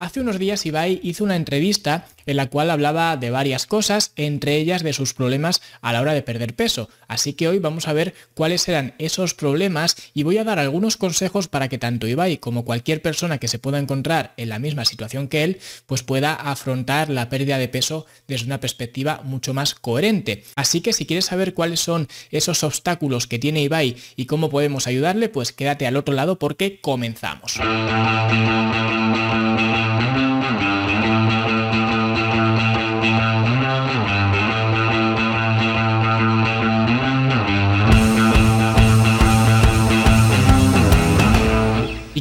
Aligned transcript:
Hace 0.00 0.20
unos 0.20 0.38
días 0.38 0.64
Ibai 0.64 1.00
hizo 1.02 1.24
una 1.24 1.34
entrevista 1.34 2.06
en 2.28 2.36
la 2.36 2.46
cual 2.46 2.70
hablaba 2.70 3.16
de 3.16 3.30
varias 3.30 3.66
cosas, 3.66 4.12
entre 4.16 4.56
ellas 4.56 4.82
de 4.82 4.92
sus 4.92 5.14
problemas 5.14 5.62
a 5.80 5.92
la 5.92 6.02
hora 6.02 6.12
de 6.12 6.22
perder 6.22 6.54
peso. 6.54 6.90
Así 7.08 7.32
que 7.32 7.48
hoy 7.48 7.58
vamos 7.58 7.88
a 7.88 7.94
ver 7.94 8.14
cuáles 8.34 8.68
eran 8.68 8.94
esos 8.98 9.32
problemas 9.32 9.96
y 10.12 10.24
voy 10.24 10.36
a 10.36 10.44
dar 10.44 10.58
algunos 10.58 10.98
consejos 10.98 11.48
para 11.48 11.68
que 11.68 11.78
tanto 11.78 12.06
Ibai 12.06 12.36
como 12.36 12.66
cualquier 12.66 13.00
persona 13.00 13.38
que 13.38 13.48
se 13.48 13.58
pueda 13.58 13.78
encontrar 13.78 14.34
en 14.36 14.50
la 14.50 14.58
misma 14.58 14.84
situación 14.84 15.26
que 15.28 15.42
él, 15.42 15.58
pues 15.86 16.02
pueda 16.02 16.34
afrontar 16.34 17.08
la 17.08 17.30
pérdida 17.30 17.56
de 17.56 17.68
peso 17.68 18.04
desde 18.26 18.44
una 18.44 18.60
perspectiva 18.60 19.22
mucho 19.24 19.54
más 19.54 19.74
coherente. 19.74 20.44
Así 20.54 20.82
que 20.82 20.92
si 20.92 21.06
quieres 21.06 21.24
saber 21.24 21.54
cuáles 21.54 21.80
son 21.80 22.08
esos 22.30 22.62
obstáculos 22.62 23.26
que 23.26 23.38
tiene 23.38 23.62
Ibai 23.62 23.96
y 24.16 24.26
cómo 24.26 24.50
podemos 24.50 24.86
ayudarle, 24.86 25.30
pues 25.30 25.52
quédate 25.52 25.86
al 25.86 25.96
otro 25.96 26.14
lado 26.14 26.38
porque 26.38 26.78
comenzamos. 26.82 27.58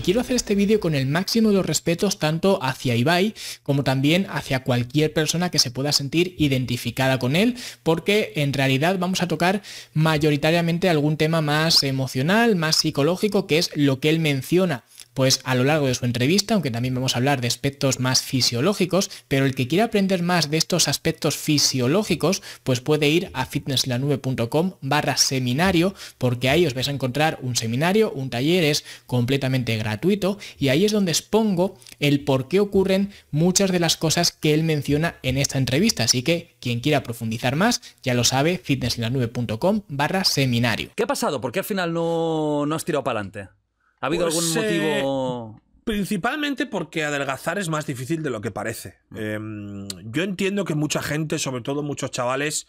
Quiero 0.08 0.22
hacer 0.22 0.38
este 0.38 0.56
vídeo 0.56 0.80
con 0.80 0.96
el 0.96 1.06
máximo 1.06 1.50
de 1.50 1.56
los 1.56 1.66
respetos 1.66 2.18
tanto 2.18 2.64
hacia 2.64 2.96
Ibai 2.96 3.34
como 3.62 3.84
también 3.84 4.26
hacia 4.30 4.64
cualquier 4.64 5.12
persona 5.12 5.52
que 5.52 5.60
se 5.60 5.70
pueda 5.70 5.92
sentir 5.92 6.34
identificada 6.38 7.20
con 7.20 7.36
él, 7.36 7.58
porque 7.84 8.32
en 8.38 8.54
realidad 8.54 8.98
vamos 9.00 9.22
a 9.22 9.28
tocar 9.28 9.62
mayoritariamente 9.94 10.88
algún 10.88 11.18
tema 11.18 11.42
más 11.42 11.84
emocional, 11.84 12.56
más 12.56 12.78
psicológico, 12.78 13.48
que 13.48 13.58
es 13.58 13.70
lo 13.76 14.00
que 14.00 14.08
él 14.08 14.20
menciona 14.20 14.86
pues 15.18 15.42
a 15.46 15.56
lo 15.56 15.64
largo 15.64 15.88
de 15.88 15.96
su 15.96 16.06
entrevista, 16.06 16.54
aunque 16.54 16.70
también 16.70 16.94
vamos 16.94 17.16
a 17.16 17.18
hablar 17.18 17.42
de 17.42 17.48
aspectos 17.48 18.00
más 18.00 18.22
fisiológicos, 18.22 19.10
pero 19.28 19.48
el 19.48 19.56
que 19.56 19.68
quiera 19.68 19.86
aprender 19.86 20.22
más 20.22 20.52
de 20.52 20.58
estos 20.58 20.88
aspectos 20.88 21.36
fisiológicos, 21.36 22.44
pues 22.62 22.82
puede 22.82 23.10
ir 23.10 23.32
a 23.34 23.48
fitnesslanube.com 23.48 24.74
barra 24.82 25.18
seminario, 25.18 25.96
porque 26.20 26.52
ahí 26.52 26.68
os 26.68 26.76
vais 26.76 26.88
a 26.88 26.92
encontrar 26.92 27.40
un 27.42 27.56
seminario, 27.56 28.12
un 28.12 28.30
taller 28.30 28.64
es 28.64 28.86
completamente 29.08 29.76
gratuito 29.78 30.38
y 30.60 30.68
ahí 30.68 30.86
es 30.86 30.92
donde 30.92 31.14
expongo 31.14 31.80
el 32.00 32.24
por 32.24 32.48
qué 32.48 32.60
ocurren 32.60 33.10
muchas 33.32 33.72
de 33.72 33.80
las 33.80 33.98
cosas 33.98 34.32
que 34.32 34.54
él 34.54 34.62
menciona 34.62 35.16
en 35.24 35.40
esta 35.40 35.58
entrevista. 35.58 36.04
Así 36.04 36.22
que 36.22 36.58
quien 36.60 36.80
quiera 36.80 37.02
profundizar 37.02 37.56
más, 37.56 37.82
ya 38.04 38.14
lo 38.14 38.24
sabe, 38.24 38.60
fitnesslanube.com 38.60 39.82
barra 39.88 40.24
seminario. 40.26 40.92
¿Qué 40.96 41.06
ha 41.06 41.08
pasado? 41.08 41.42
¿Por 41.42 41.52
qué 41.52 41.58
al 41.58 41.66
final 41.66 41.92
no, 41.92 42.68
no 42.68 42.76
has 42.76 42.86
tirado 42.86 43.04
para 43.04 43.22
adelante? 43.22 43.58
¿Ha 44.02 44.08
habido 44.08 44.26
Pues, 44.26 44.36
algún 44.36 44.58
eh, 44.58 44.62
motivo...? 44.62 45.62
Principalmente 45.84 46.66
porque 46.66 47.06
adelgazar 47.06 47.58
es 47.58 47.70
más 47.70 47.88
difícil 47.88 48.22
de 48.22 48.30
lo 48.30 48.42
que 48.42 48.52
parece. 48.52 48.96
Em, 49.16 49.88
yo 50.04 50.24
entiendo 50.24 50.66
que 50.66 50.76
mucha 50.76 51.02
gente, 51.02 51.40
sobre 51.40 51.62
todo 51.62 51.82
muchos 51.82 52.12
chavales, 52.12 52.68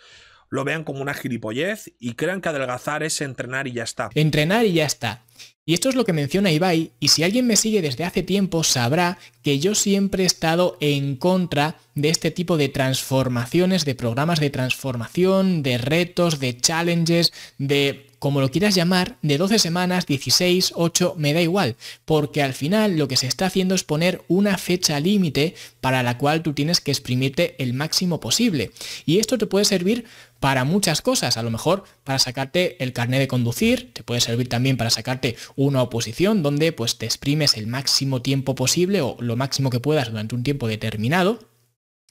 lo 0.51 0.65
vean 0.65 0.85
como 0.85 1.03
una 1.03 1.15
gilipollez 1.15 1.93
y 1.99 2.15
crean 2.15 2.41
que 2.41 2.49
adelgazar 2.49 3.03
es 3.03 3.21
entrenar 3.21 3.67
y 3.67 3.73
ya 3.73 3.83
está. 3.83 4.11
Entrenar 4.15 4.67
y 4.67 4.75
ya 4.75 4.87
está. 4.87 5.25
Y 5.67 5.75
esto 5.75 5.91
es 5.91 5.97
lo 5.97 6.05
que 6.07 6.15
menciona 6.15 6.51
Ibai, 6.51 6.93
y 6.99 7.09
si 7.09 7.25
alguien 7.25 7.47
me 7.47 7.57
sigue 7.57 7.83
desde 7.83 8.05
hace 8.05 8.23
tiempo 8.23 8.65
sabrá 8.65 9.19
que 9.43 9.59
yo 9.59 9.75
siempre 9.75 10.23
he 10.23 10.27
estado 10.27 10.79
en 10.81 11.17
contra 11.17 11.77
de 11.95 12.09
este 12.09 12.31
tipo 12.31 12.57
de 12.57 12.71
transformaciones, 12.71 13.85
de 13.85 13.95
programas 13.95 14.41
de 14.41 14.49
transformación, 14.49 15.63
de 15.63 15.77
retos, 15.77 16.41
de 16.41 16.57
challenges, 16.57 17.35
de 17.59 18.08
como 18.19 18.41
lo 18.41 18.51
quieras 18.51 18.75
llamar, 18.75 19.17
de 19.23 19.39
12 19.39 19.59
semanas, 19.59 20.07
16, 20.07 20.73
8, 20.75 21.15
me 21.17 21.33
da 21.33 21.41
igual, 21.41 21.77
porque 22.05 22.43
al 22.43 22.55
final 22.55 22.97
lo 22.97 23.09
que 23.09 23.17
se 23.17 23.27
está 23.27 23.47
haciendo 23.47 23.75
es 23.75 23.85
poner 23.85 24.23
una 24.29 24.59
fecha 24.59 24.99
límite 25.01 25.55
para 25.81 26.03
la 26.03 26.19
cual 26.19 26.43
tú 26.43 26.53
tienes 26.53 26.81
que 26.81 26.91
exprimirte 26.91 27.55
el 27.63 27.75
máximo 27.75 28.21
posible. 28.21 28.73
Y 29.07 29.19
esto 29.19 29.39
te 29.39 29.47
puede 29.47 29.65
servir 29.65 30.05
para 30.41 30.65
muchas 30.65 31.03
cosas, 31.03 31.37
a 31.37 31.43
lo 31.43 31.51
mejor 31.51 31.85
para 32.05 32.19
sacarte 32.19 32.83
el 32.83 32.93
carnet 32.93 33.21
de 33.21 33.29
conducir, 33.29 33.93
te 33.93 34.03
puede 34.03 34.21
servir 34.21 34.49
también 34.49 34.77
para 34.77 34.91
sacarte 34.91 35.37
una 35.57 35.83
oposición 35.83 36.43
donde 36.43 36.73
pues 36.73 36.99
te 36.99 37.07
exprimes 37.07 37.57
el 37.57 37.67
máximo 37.67 38.23
tiempo 38.23 38.55
posible 38.55 39.01
o 39.01 39.17
lo 39.21 39.37
máximo 39.37 39.71
que 39.71 39.81
puedas 39.81 40.11
durante 40.11 40.35
un 40.35 40.43
tiempo 40.43 40.69
determinado 40.69 41.41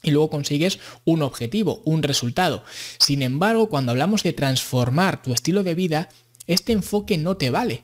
y 0.03 0.11
luego 0.11 0.29
consigues 0.29 0.79
un 1.05 1.21
objetivo, 1.21 1.81
un 1.85 2.03
resultado. 2.03 2.63
Sin 2.99 3.21
embargo, 3.21 3.69
cuando 3.69 3.91
hablamos 3.91 4.23
de 4.23 4.33
transformar 4.33 5.21
tu 5.21 5.33
estilo 5.33 5.63
de 5.63 5.75
vida, 5.75 6.09
este 6.45 6.73
enfoque 6.73 7.17
no 7.17 7.37
te 7.37 7.49
vale. 7.49 7.83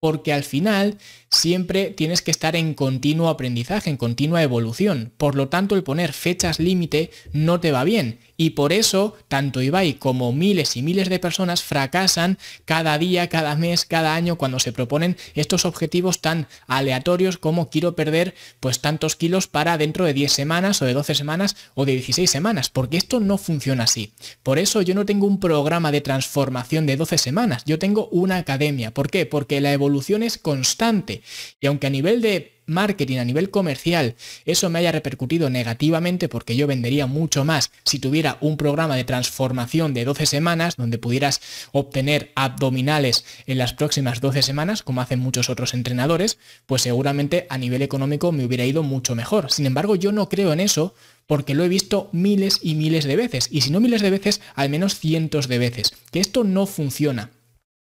Porque 0.00 0.32
al 0.32 0.42
final 0.42 0.98
siempre 1.30 1.90
tienes 1.90 2.22
que 2.22 2.32
estar 2.32 2.56
en 2.56 2.74
continuo 2.74 3.28
aprendizaje, 3.28 3.88
en 3.88 3.96
continua 3.96 4.42
evolución. 4.42 5.12
Por 5.16 5.36
lo 5.36 5.48
tanto, 5.48 5.76
el 5.76 5.84
poner 5.84 6.12
fechas 6.12 6.58
límite 6.58 7.12
no 7.32 7.60
te 7.60 7.70
va 7.70 7.84
bien. 7.84 8.18
Y 8.42 8.50
por 8.50 8.72
eso, 8.72 9.14
tanto 9.28 9.62
Ibai 9.62 10.00
como 10.00 10.32
miles 10.32 10.76
y 10.76 10.82
miles 10.82 11.08
de 11.08 11.20
personas 11.20 11.62
fracasan 11.62 12.38
cada 12.64 12.98
día, 12.98 13.28
cada 13.28 13.54
mes, 13.54 13.84
cada 13.84 14.16
año 14.16 14.34
cuando 14.34 14.58
se 14.58 14.72
proponen 14.72 15.16
estos 15.36 15.64
objetivos 15.64 16.20
tan 16.20 16.48
aleatorios 16.66 17.38
como 17.38 17.70
quiero 17.70 17.94
perder 17.94 18.34
pues 18.58 18.80
tantos 18.80 19.14
kilos 19.14 19.46
para 19.46 19.78
dentro 19.78 20.04
de 20.04 20.12
10 20.12 20.32
semanas 20.32 20.82
o 20.82 20.86
de 20.86 20.92
12 20.92 21.14
semanas 21.14 21.54
o 21.74 21.84
de 21.84 21.92
16 21.92 22.28
semanas, 22.28 22.68
porque 22.68 22.96
esto 22.96 23.20
no 23.20 23.38
funciona 23.38 23.84
así. 23.84 24.12
Por 24.42 24.58
eso 24.58 24.82
yo 24.82 24.96
no 24.96 25.06
tengo 25.06 25.28
un 25.28 25.38
programa 25.38 25.92
de 25.92 26.00
transformación 26.00 26.84
de 26.84 26.96
12 26.96 27.18
semanas, 27.18 27.62
yo 27.64 27.78
tengo 27.78 28.08
una 28.08 28.38
academia. 28.38 28.92
¿Por 28.92 29.08
qué? 29.08 29.24
Porque 29.24 29.60
la 29.60 29.72
evolución 29.72 30.24
es 30.24 30.36
constante 30.36 31.22
y 31.60 31.68
aunque 31.68 31.86
a 31.86 31.90
nivel 31.90 32.20
de 32.20 32.51
marketing, 32.72 33.18
a 33.18 33.24
nivel 33.24 33.50
comercial, 33.50 34.16
eso 34.44 34.70
me 34.70 34.78
haya 34.78 34.92
repercutido 34.92 35.50
negativamente 35.50 36.28
porque 36.28 36.56
yo 36.56 36.66
vendería 36.66 37.06
mucho 37.06 37.44
más 37.44 37.70
si 37.84 37.98
tuviera 37.98 38.38
un 38.40 38.56
programa 38.56 38.96
de 38.96 39.04
transformación 39.04 39.94
de 39.94 40.04
12 40.04 40.26
semanas 40.26 40.76
donde 40.76 40.98
pudieras 40.98 41.40
obtener 41.72 42.32
abdominales 42.34 43.24
en 43.46 43.58
las 43.58 43.74
próximas 43.74 44.20
12 44.20 44.42
semanas, 44.42 44.82
como 44.82 45.00
hacen 45.00 45.20
muchos 45.20 45.50
otros 45.50 45.74
entrenadores, 45.74 46.38
pues 46.66 46.82
seguramente 46.82 47.46
a 47.50 47.58
nivel 47.58 47.82
económico 47.82 48.32
me 48.32 48.44
hubiera 48.44 48.64
ido 48.64 48.82
mucho 48.82 49.14
mejor. 49.14 49.50
Sin 49.50 49.66
embargo, 49.66 49.96
yo 49.96 50.12
no 50.12 50.28
creo 50.28 50.52
en 50.52 50.60
eso 50.60 50.94
porque 51.26 51.54
lo 51.54 51.64
he 51.64 51.68
visto 51.68 52.08
miles 52.12 52.58
y 52.62 52.74
miles 52.74 53.04
de 53.04 53.16
veces, 53.16 53.48
y 53.50 53.62
si 53.62 53.70
no 53.70 53.80
miles 53.80 54.02
de 54.02 54.10
veces, 54.10 54.40
al 54.54 54.68
menos 54.68 54.98
cientos 54.98 55.48
de 55.48 55.58
veces, 55.58 55.92
que 56.10 56.20
esto 56.20 56.44
no 56.44 56.66
funciona 56.66 57.30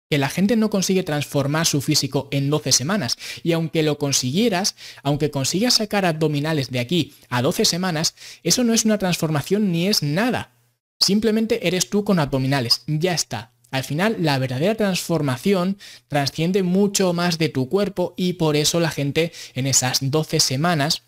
que 0.09 0.19
la 0.19 0.29
gente 0.29 0.57
no 0.57 0.71
consigue 0.71 1.03
transformar 1.03 1.67
su 1.67 1.81
físico 1.81 2.29
en 2.31 2.51
12 2.51 2.73
semanas. 2.73 3.17
Y 3.43 3.53
aunque 3.53 3.83
lo 3.83 3.99
consiguieras, 3.99 4.77
aunque 5.03 5.31
consigas 5.31 5.75
sacar 5.75 6.05
abdominales 6.05 6.71
de 6.71 6.81
aquí 6.81 7.15
a 7.29 7.43
12 7.43 7.65
semanas, 7.65 8.15
eso 8.43 8.65
no 8.65 8.73
es 8.75 8.85
una 8.85 8.99
transformación 8.99 9.73
ni 9.73 9.89
es 9.89 10.03
nada. 10.03 10.53
Simplemente 11.01 11.67
eres 11.67 11.91
tú 11.91 12.05
con 12.05 12.19
abdominales. 12.19 12.83
Ya 12.87 13.13
está. 13.13 13.53
Al 13.71 13.85
final, 13.85 14.17
la 14.21 14.39
verdadera 14.39 14.75
transformación 14.77 15.79
trasciende 16.09 16.63
mucho 16.63 17.13
más 17.13 17.37
de 17.37 17.49
tu 17.49 17.69
cuerpo 17.69 18.15
y 18.17 18.35
por 18.35 18.57
eso 18.57 18.81
la 18.81 18.91
gente 18.91 19.33
en 19.55 19.67
esas 19.67 19.99
12 20.01 20.41
semanas 20.41 21.03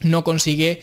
no 0.00 0.24
consigue 0.24 0.82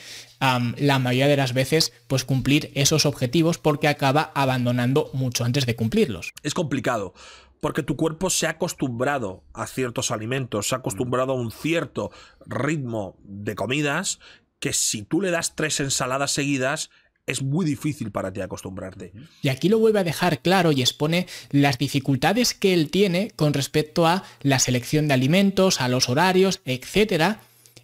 la 0.78 1.00
mayoría 1.00 1.28
de 1.28 1.38
las 1.38 1.53
veces 1.53 1.94
pues 2.08 2.25
cumplir 2.25 2.72
esos 2.75 3.06
objetivos 3.06 3.58
porque 3.58 3.88
acaba 3.88 4.31
abandonando 4.35 5.09
mucho 5.14 5.46
antes 5.46 5.66
de 5.66 5.75
cumplirlos. 5.75 6.34
Es 6.44 6.53
complicado. 6.53 7.14
Porque 7.63 7.81
tu 7.81 7.96
cuerpo 7.96 8.29
se 8.29 8.46
ha 8.46 8.50
acostumbrado 8.50 9.46
a 9.53 9.68
ciertos 9.68 10.12
alimentos, 10.12 10.68
se 10.68 10.75
ha 10.75 10.79
acostumbrado 10.79 11.31
a 11.31 11.35
un 11.38 11.50
cierto 11.50 12.12
ritmo 12.46 13.16
de 13.24 13.56
comidas 13.56 14.19
que 14.59 14.74
si 14.74 15.03
tú 15.03 15.22
le 15.22 15.31
das 15.31 15.56
tres 15.56 15.79
ensaladas 15.79 16.31
seguidas, 16.31 16.90
es 17.25 17.41
muy 17.41 17.66
difícil 17.66 18.12
para 18.12 18.34
ti 18.34 18.41
acostumbrarte. 18.41 19.13
Y 19.41 19.47
aquí 19.47 19.69
lo 19.69 19.79
vuelve 19.79 20.02
a 20.02 20.03
dejar 20.03 20.41
claro 20.41 20.73
y 20.73 20.81
expone 20.81 21.25
las 21.52 21.78
dificultades 21.78 22.53
que 22.53 22.73
él 22.73 22.91
tiene 22.91 23.31
con 23.38 23.53
respecto 23.53 24.07
a 24.07 24.25
la 24.41 24.59
selección 24.59 25.07
de 25.07 25.13
alimentos, 25.13 25.79
a 25.79 25.88
los 25.88 26.09
horarios, 26.09 26.59
etcétera, 26.66 27.44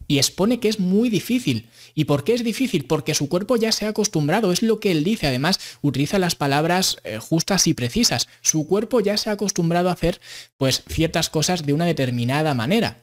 y 0.09 0.17
expone 0.17 0.59
que 0.59 0.67
es 0.67 0.81
muy 0.81 1.09
difícil. 1.09 1.69
¿Y 1.99 2.05
por 2.05 2.23
qué 2.23 2.33
es 2.33 2.45
difícil? 2.45 2.85
Porque 2.85 3.13
su 3.13 3.27
cuerpo 3.27 3.57
ya 3.57 3.73
se 3.73 3.85
ha 3.85 3.89
acostumbrado, 3.89 4.53
es 4.53 4.61
lo 4.61 4.79
que 4.79 4.91
él 4.91 5.03
dice. 5.03 5.27
Además, 5.27 5.59
utiliza 5.81 6.17
las 6.17 6.33
palabras 6.33 6.95
eh, 7.03 7.17
justas 7.17 7.67
y 7.67 7.73
precisas. 7.73 8.29
Su 8.39 8.67
cuerpo 8.67 9.01
ya 9.01 9.17
se 9.17 9.29
ha 9.29 9.33
acostumbrado 9.33 9.89
a 9.89 9.91
hacer 9.91 10.21
pues 10.55 10.81
ciertas 10.87 11.29
cosas 11.29 11.65
de 11.65 11.73
una 11.73 11.85
determinada 11.85 12.53
manera. 12.53 13.01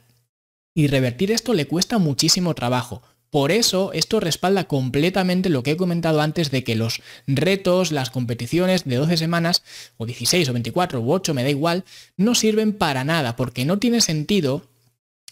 Y 0.75 0.87
revertir 0.87 1.31
esto 1.31 1.53
le 1.53 1.67
cuesta 1.67 1.99
muchísimo 1.99 2.55
trabajo. 2.55 3.03
Por 3.29 3.53
eso, 3.53 3.93
esto 3.93 4.19
respalda 4.19 4.65
completamente 4.65 5.51
lo 5.51 5.63
que 5.63 5.73
he 5.73 5.77
comentado 5.77 6.23
antes 6.23 6.51
de 6.51 6.65
que 6.65 6.75
los 6.75 7.03
retos, 7.27 7.93
las 7.93 8.09
competiciones 8.09 8.85
de 8.85 8.97
12 8.97 9.19
semanas, 9.19 9.63
o 9.99 10.07
16 10.07 10.49
o 10.49 10.53
24 10.55 11.03
u 11.03 11.13
8, 11.13 11.35
me 11.35 11.43
da 11.43 11.51
igual, 11.51 11.85
no 12.17 12.35
sirven 12.35 12.73
para 12.73 13.05
nada, 13.05 13.37
porque 13.37 13.67
no 13.67 13.79
tiene 13.79 14.01
sentido 14.01 14.63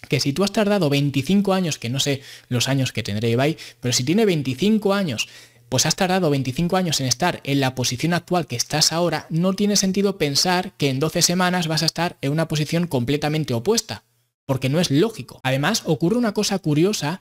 que 0.08 0.20
si 0.20 0.32
tú 0.32 0.44
has 0.44 0.52
tardado 0.52 0.90
25 0.90 1.52
años, 1.52 1.78
que 1.78 1.90
no 1.90 2.00
sé 2.00 2.22
los 2.48 2.68
años 2.68 2.92
que 2.92 3.02
tendré 3.02 3.30
Ibai, 3.30 3.56
pero 3.80 3.92
si 3.92 4.04
tiene 4.04 4.24
25 4.24 4.94
años, 4.94 5.28
pues 5.68 5.86
has 5.86 5.96
tardado 5.96 6.30
25 6.30 6.76
años 6.76 7.00
en 7.00 7.06
estar 7.06 7.40
en 7.44 7.60
la 7.60 7.74
posición 7.74 8.14
actual 8.14 8.46
que 8.46 8.56
estás 8.56 8.92
ahora, 8.92 9.26
no 9.30 9.54
tiene 9.54 9.76
sentido 9.76 10.18
pensar 10.18 10.72
que 10.76 10.88
en 10.88 11.00
12 11.00 11.22
semanas 11.22 11.66
vas 11.66 11.82
a 11.82 11.86
estar 11.86 12.16
en 12.20 12.32
una 12.32 12.48
posición 12.48 12.86
completamente 12.86 13.54
opuesta, 13.54 14.04
porque 14.46 14.68
no 14.68 14.80
es 14.80 14.90
lógico. 14.90 15.40
Además, 15.42 15.82
ocurre 15.86 16.16
una 16.16 16.34
cosa 16.34 16.58
curiosa 16.58 17.20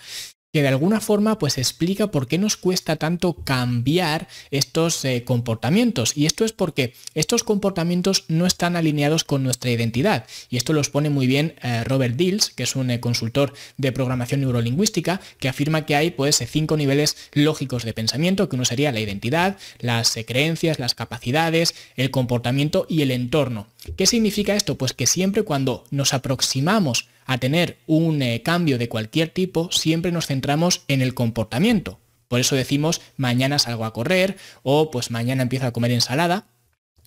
que 0.54 0.62
de 0.62 0.68
alguna 0.68 1.02
forma 1.02 1.40
pues 1.40 1.58
explica 1.58 2.08
por 2.08 2.28
qué 2.28 2.38
nos 2.38 2.58
cuesta 2.58 2.96
tanto 2.96 3.34
cambiar 3.34 4.28
estos 4.52 5.04
eh, 5.04 5.24
comportamientos. 5.26 6.16
Y 6.16 6.28
esto 6.28 6.46
es 6.46 6.54
porque 6.54 6.94
estos 7.16 7.44
comportamientos 7.44 8.26
no 8.28 8.46
están 8.46 8.76
alineados 8.76 9.24
con 9.24 9.42
nuestra 9.42 9.72
identidad. 9.72 10.28
Y 10.52 10.58
esto 10.58 10.72
lo 10.74 10.80
expone 10.80 11.10
muy 11.10 11.26
bien 11.26 11.56
eh, 11.64 11.84
Robert 11.84 12.16
Dills, 12.16 12.52
que 12.52 12.64
es 12.64 12.76
un 12.76 12.92
eh, 12.92 13.00
consultor 13.00 13.54
de 13.78 13.92
programación 13.92 14.42
neurolingüística, 14.42 15.22
que 15.40 15.50
afirma 15.50 15.88
que 15.88 15.96
hay 15.96 16.12
pues 16.12 16.44
cinco 16.48 16.78
niveles 16.78 17.18
lógicos 17.34 17.84
de 17.84 17.94
pensamiento, 17.94 18.48
que 18.48 18.56
uno 18.56 18.66
sería 18.66 18.92
la 18.92 19.00
identidad, 19.00 19.58
las 19.80 20.14
creencias, 20.28 20.78
las 20.78 20.94
capacidades, 20.94 21.74
el 21.96 22.12
comportamiento 22.12 22.86
y 22.88 23.02
el 23.02 23.10
entorno. 23.10 23.70
¿Qué 23.98 24.06
significa 24.06 24.56
esto? 24.56 24.78
Pues 24.78 24.94
que 24.94 25.08
siempre 25.08 25.42
cuando 25.42 25.84
nos 25.90 26.14
aproximamos 26.14 27.08
a 27.26 27.38
tener 27.38 27.78
un 27.88 28.22
eh, 28.22 28.42
cambio 28.44 28.78
de 28.78 28.90
cualquier 28.90 29.30
tipo, 29.30 29.72
siempre 29.72 30.12
nos 30.12 30.28
centramos 30.28 30.84
en 30.88 31.02
el 31.02 31.14
comportamiento. 31.14 32.00
Por 32.28 32.40
eso 32.40 32.56
decimos 32.56 33.02
mañana 33.18 33.60
salgo 33.60 33.86
a 33.86 33.94
correr 33.94 34.38
o 34.64 34.90
pues 34.92 35.12
mañana 35.12 35.44
empiezo 35.44 35.68
a 35.68 35.72
comer 35.72 35.92
ensalada 35.92 36.48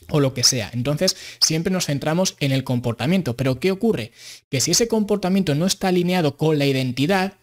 o 0.09 0.21
lo 0.21 0.35
que 0.35 0.45
sea. 0.45 0.71
Entonces, 0.73 1.17
siempre 1.41 1.73
nos 1.73 1.87
centramos 1.87 2.37
en 2.41 2.53
el 2.53 2.65
comportamiento. 2.65 3.37
Pero 3.37 3.59
¿qué 3.59 3.73
ocurre? 3.73 4.13
Que 4.51 4.61
si 4.61 4.71
ese 4.71 4.89
comportamiento 4.89 5.55
no 5.55 5.67
está 5.67 5.89
alineado 5.89 6.37
con 6.37 6.59
la 6.59 6.67
identidad, 6.67 7.35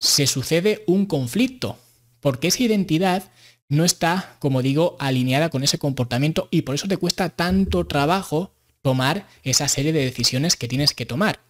se 0.00 0.26
sucede 0.26 0.82
un 0.86 1.06
conflicto, 1.06 1.78
porque 2.20 2.48
esa 2.48 2.64
identidad 2.64 3.30
no 3.68 3.84
está, 3.84 4.36
como 4.40 4.60
digo, 4.60 4.96
alineada 4.98 5.48
con 5.48 5.62
ese 5.62 5.78
comportamiento 5.78 6.48
y 6.50 6.62
por 6.62 6.74
eso 6.74 6.88
te 6.88 6.96
cuesta 6.96 7.30
tanto 7.30 7.86
trabajo 7.86 8.52
tomar 8.82 9.28
esa 9.44 9.68
serie 9.68 9.92
de 9.92 10.04
decisiones 10.04 10.56
que 10.56 10.68
tienes 10.68 10.92
que 10.92 11.06
tomar. 11.06 11.40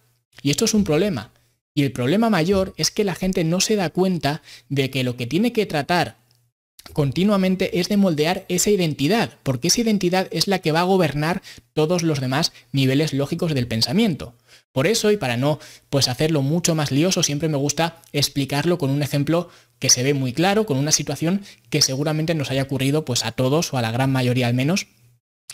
Y 0.41 0.51
esto 0.51 0.65
es 0.65 0.73
un 0.73 0.83
problema. 0.83 1.31
Y 1.75 1.83
el 1.83 1.91
problema 1.91 2.29
mayor 2.29 2.73
es 2.77 2.91
que 2.91 3.03
la 3.03 3.15
gente 3.15 3.43
no 3.43 3.59
se 3.59 3.75
da 3.75 3.89
cuenta 3.89 4.41
de 4.69 4.89
que 4.89 5.03
lo 5.03 5.17
que 5.17 5.27
tiene 5.27 5.53
que 5.53 5.65
tratar 5.65 6.17
continuamente 6.91 7.79
es 7.79 7.87
de 7.87 7.97
moldear 7.97 8.45
esa 8.49 8.69
identidad, 8.69 9.37
porque 9.43 9.69
esa 9.69 9.81
identidad 9.81 10.27
es 10.31 10.47
la 10.47 10.59
que 10.59 10.71
va 10.71 10.81
a 10.81 10.85
gobernar 10.85 11.41
todos 11.73 12.03
los 12.03 12.19
demás 12.19 12.51
niveles 12.71 13.13
lógicos 13.13 13.53
del 13.53 13.67
pensamiento. 13.67 14.35
Por 14.73 14.87
eso, 14.87 15.11
y 15.11 15.17
para 15.17 15.37
no 15.37 15.59
pues 15.89 16.07
hacerlo 16.07 16.41
mucho 16.41 16.75
más 16.75 16.91
lioso, 16.91 17.23
siempre 17.23 17.47
me 17.47 17.57
gusta 17.57 18.01
explicarlo 18.11 18.77
con 18.77 18.89
un 18.89 19.01
ejemplo 19.01 19.49
que 19.79 19.89
se 19.89 20.03
ve 20.03 20.13
muy 20.13 20.33
claro, 20.33 20.65
con 20.65 20.77
una 20.77 20.91
situación 20.91 21.43
que 21.69 21.81
seguramente 21.81 22.35
nos 22.35 22.51
haya 22.51 22.63
ocurrido 22.63 23.05
pues 23.05 23.23
a 23.23 23.31
todos 23.31 23.73
o 23.73 23.77
a 23.77 23.81
la 23.81 23.91
gran 23.91 24.11
mayoría 24.11 24.47
al 24.47 24.53
menos 24.53 24.87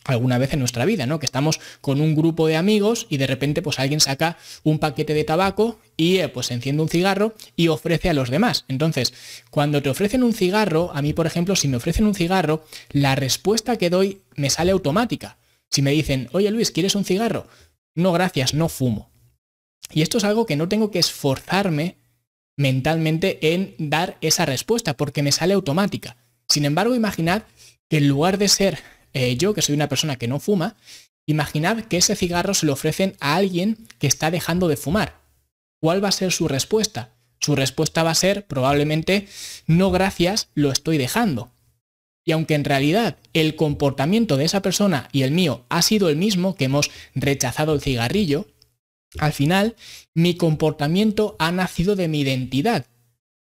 alguna 0.05 0.37
vez 0.37 0.53
en 0.53 0.59
nuestra 0.59 0.85
vida, 0.85 1.05
¿no? 1.05 1.19
Que 1.19 1.25
estamos 1.25 1.59
con 1.81 2.01
un 2.01 2.15
grupo 2.15 2.47
de 2.47 2.55
amigos 2.55 3.07
y 3.09 3.17
de 3.17 3.27
repente 3.27 3.61
pues 3.61 3.79
alguien 3.79 3.99
saca 3.99 4.37
un 4.63 4.79
paquete 4.79 5.13
de 5.13 5.23
tabaco 5.23 5.79
y 5.97 6.17
eh, 6.17 6.29
pues 6.29 6.51
enciende 6.51 6.81
un 6.81 6.89
cigarro 6.89 7.33
y 7.55 7.67
ofrece 7.67 8.09
a 8.09 8.13
los 8.13 8.29
demás. 8.29 8.65
Entonces, 8.67 9.13
cuando 9.51 9.81
te 9.81 9.89
ofrecen 9.89 10.23
un 10.23 10.33
cigarro, 10.33 10.91
a 10.93 11.01
mí 11.01 11.13
por 11.13 11.27
ejemplo, 11.27 11.55
si 11.55 11.67
me 11.67 11.77
ofrecen 11.77 12.05
un 12.05 12.15
cigarro, 12.15 12.63
la 12.91 13.15
respuesta 13.15 13.77
que 13.77 13.89
doy 13.89 14.21
me 14.35 14.49
sale 14.49 14.71
automática. 14.71 15.37
Si 15.69 15.81
me 15.81 15.91
dicen, 15.91 16.29
oye 16.31 16.49
Luis, 16.51 16.71
¿quieres 16.71 16.95
un 16.95 17.05
cigarro? 17.05 17.47
No, 17.93 18.11
gracias, 18.11 18.53
no 18.53 18.69
fumo. 18.69 19.11
Y 19.91 20.01
esto 20.01 20.17
es 20.17 20.23
algo 20.23 20.45
que 20.45 20.55
no 20.55 20.69
tengo 20.69 20.91
que 20.91 20.99
esforzarme 20.99 21.97
mentalmente 22.55 23.53
en 23.53 23.75
dar 23.77 24.17
esa 24.21 24.45
respuesta 24.45 24.95
porque 24.95 25.23
me 25.23 25.31
sale 25.31 25.53
automática. 25.53 26.17
Sin 26.47 26.65
embargo, 26.65 26.95
imaginad 26.95 27.43
que 27.89 27.97
en 27.97 28.07
lugar 28.07 28.37
de 28.37 28.49
ser 28.49 28.79
eh, 29.13 29.35
yo, 29.37 29.53
que 29.53 29.61
soy 29.61 29.75
una 29.75 29.89
persona 29.89 30.17
que 30.17 30.27
no 30.27 30.39
fuma, 30.39 30.75
imaginad 31.25 31.83
que 31.85 31.97
ese 31.97 32.15
cigarro 32.15 32.53
se 32.53 32.65
lo 32.65 32.73
ofrecen 32.73 33.15
a 33.19 33.35
alguien 33.35 33.77
que 33.99 34.07
está 34.07 34.31
dejando 34.31 34.67
de 34.67 34.77
fumar. 34.77 35.19
¿Cuál 35.81 36.03
va 36.03 36.09
a 36.09 36.13
ser 36.13 36.31
su 36.31 36.47
respuesta? 36.47 37.11
Su 37.39 37.55
respuesta 37.55 38.03
va 38.03 38.11
a 38.11 38.15
ser 38.15 38.45
probablemente, 38.45 39.27
no 39.65 39.91
gracias, 39.91 40.49
lo 40.55 40.71
estoy 40.71 40.97
dejando. 40.97 41.51
Y 42.25 42.31
aunque 42.31 42.53
en 42.53 42.65
realidad 42.65 43.17
el 43.33 43.55
comportamiento 43.55 44.37
de 44.37 44.45
esa 44.45 44.61
persona 44.61 45.07
y 45.11 45.23
el 45.23 45.31
mío 45.31 45.65
ha 45.69 45.81
sido 45.81 46.09
el 46.09 46.17
mismo, 46.17 46.55
que 46.55 46.65
hemos 46.65 46.91
rechazado 47.15 47.73
el 47.73 47.81
cigarrillo, 47.81 48.47
al 49.17 49.33
final 49.33 49.75
mi 50.13 50.35
comportamiento 50.35 51.35
ha 51.39 51.51
nacido 51.51 51.95
de 51.95 52.07
mi 52.07 52.21
identidad. 52.21 52.85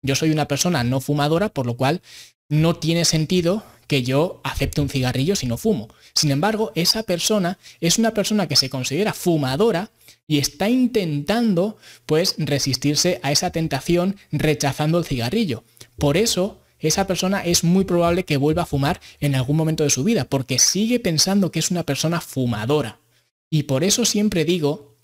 Yo 0.04 0.16
soy 0.16 0.30
una 0.30 0.48
persona 0.48 0.84
no 0.84 1.02
fumadora, 1.02 1.50
por 1.50 1.66
lo 1.66 1.78
cual 1.78 2.02
no 2.48 2.76
tiene 2.76 3.06
sentido 3.06 3.64
que 3.88 4.04
yo 4.04 4.42
acepte 4.44 4.82
un 4.82 4.90
cigarrillo 4.90 5.36
si 5.36 5.48
no 5.48 5.58
fumo. 5.58 5.90
Sin 6.14 6.32
embargo, 6.32 6.72
esa 6.76 7.04
persona 7.04 7.58
es 7.82 7.98
una 7.98 8.14
persona 8.14 8.48
que 8.48 8.56
se 8.56 8.70
considera 8.70 9.14
fumadora 9.14 9.92
y 10.28 10.40
está 10.40 10.70
intentando 10.70 11.78
pues 12.06 12.36
resistirse 12.38 13.20
a 13.24 13.32
esa 13.32 13.52
tentación 13.52 14.18
rechazando 14.32 14.98
el 14.98 15.06
cigarrillo. 15.06 15.64
Por 15.98 16.18
eso 16.18 16.62
esa 16.80 17.08
persona 17.08 17.44
es 17.44 17.64
muy 17.64 17.86
probable 17.86 18.26
que 18.26 18.38
vuelva 18.38 18.64
a 18.64 18.68
fumar 18.68 19.00
en 19.20 19.36
algún 19.36 19.58
momento 19.58 19.84
de 19.84 19.90
su 19.90 20.04
vida, 20.04 20.26
porque 20.26 20.60
sigue 20.60 21.00
pensando 21.00 21.52
que 21.52 21.60
es 21.60 21.72
una 21.72 21.84
persona 21.84 22.22
fumadora. 22.22 23.00
Y 23.50 23.64
por 23.64 23.84
eso 23.84 24.06
siempre 24.06 24.46
digo 24.46 24.96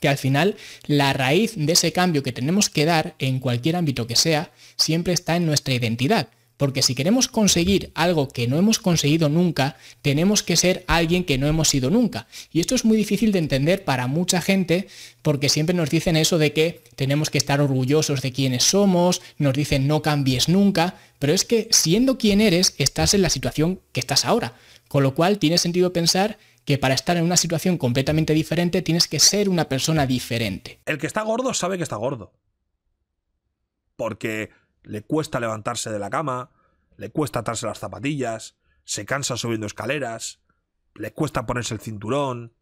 que 0.00 0.08
al 0.08 0.18
final 0.18 0.56
la 0.86 1.12
raíz 1.12 1.52
de 1.56 1.72
ese 1.72 1.92
cambio 1.92 2.22
que 2.22 2.32
tenemos 2.32 2.70
que 2.70 2.84
dar 2.84 3.14
en 3.18 3.38
cualquier 3.38 3.76
ámbito 3.76 4.06
que 4.06 4.16
sea, 4.16 4.52
siempre 4.76 5.12
está 5.12 5.36
en 5.36 5.46
nuestra 5.46 5.74
identidad. 5.74 6.28
Porque 6.60 6.82
si 6.82 6.94
queremos 6.94 7.26
conseguir 7.26 7.90
algo 7.94 8.28
que 8.28 8.46
no 8.46 8.58
hemos 8.58 8.78
conseguido 8.78 9.30
nunca, 9.30 9.78
tenemos 10.02 10.42
que 10.42 10.58
ser 10.58 10.84
alguien 10.88 11.24
que 11.24 11.38
no 11.38 11.46
hemos 11.46 11.70
sido 11.70 11.88
nunca. 11.88 12.26
Y 12.52 12.60
esto 12.60 12.74
es 12.74 12.84
muy 12.84 12.98
difícil 12.98 13.32
de 13.32 13.38
entender 13.38 13.82
para 13.82 14.08
mucha 14.08 14.42
gente 14.42 14.86
porque 15.22 15.48
siempre 15.48 15.74
nos 15.74 15.88
dicen 15.88 16.18
eso 16.18 16.36
de 16.36 16.52
que 16.52 16.84
tenemos 16.96 17.30
que 17.30 17.38
estar 17.38 17.62
orgullosos 17.62 18.20
de 18.20 18.32
quienes 18.32 18.62
somos, 18.62 19.22
nos 19.38 19.54
dicen 19.54 19.86
no 19.86 20.02
cambies 20.02 20.50
nunca, 20.50 20.96
pero 21.18 21.32
es 21.32 21.46
que 21.46 21.66
siendo 21.70 22.18
quien 22.18 22.42
eres 22.42 22.74
estás 22.76 23.14
en 23.14 23.22
la 23.22 23.30
situación 23.30 23.80
que 23.92 24.00
estás 24.00 24.26
ahora. 24.26 24.52
Con 24.86 25.02
lo 25.02 25.14
cual 25.14 25.38
tiene 25.38 25.56
sentido 25.56 25.94
pensar 25.94 26.36
que 26.66 26.76
para 26.76 26.92
estar 26.92 27.16
en 27.16 27.24
una 27.24 27.38
situación 27.38 27.78
completamente 27.78 28.34
diferente 28.34 28.82
tienes 28.82 29.08
que 29.08 29.18
ser 29.18 29.48
una 29.48 29.70
persona 29.70 30.04
diferente. 30.04 30.78
El 30.84 30.98
que 30.98 31.06
está 31.06 31.22
gordo 31.22 31.54
sabe 31.54 31.78
que 31.78 31.84
está 31.84 31.96
gordo. 31.96 32.34
Porque 33.96 34.50
le 34.82 35.02
cuesta 35.02 35.40
levantarse 35.40 35.90
de 35.90 35.98
la 35.98 36.10
cama, 36.10 36.50
le 36.96 37.10
cuesta 37.10 37.40
atarse 37.40 37.66
las 37.66 37.78
zapatillas, 37.78 38.56
se 38.84 39.04
cansa 39.04 39.36
subiendo 39.36 39.66
escaleras, 39.66 40.40
le 40.94 41.12
cuesta 41.12 41.46
ponerse 41.46 41.74
el 41.74 41.80
cinturón, 41.80 42.54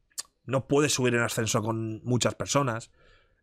no 0.44 0.66
puede 0.66 0.88
subir 0.88 1.14
en 1.14 1.22
ascenso 1.22 1.62
con 1.62 2.02
muchas 2.04 2.34
personas 2.34 2.90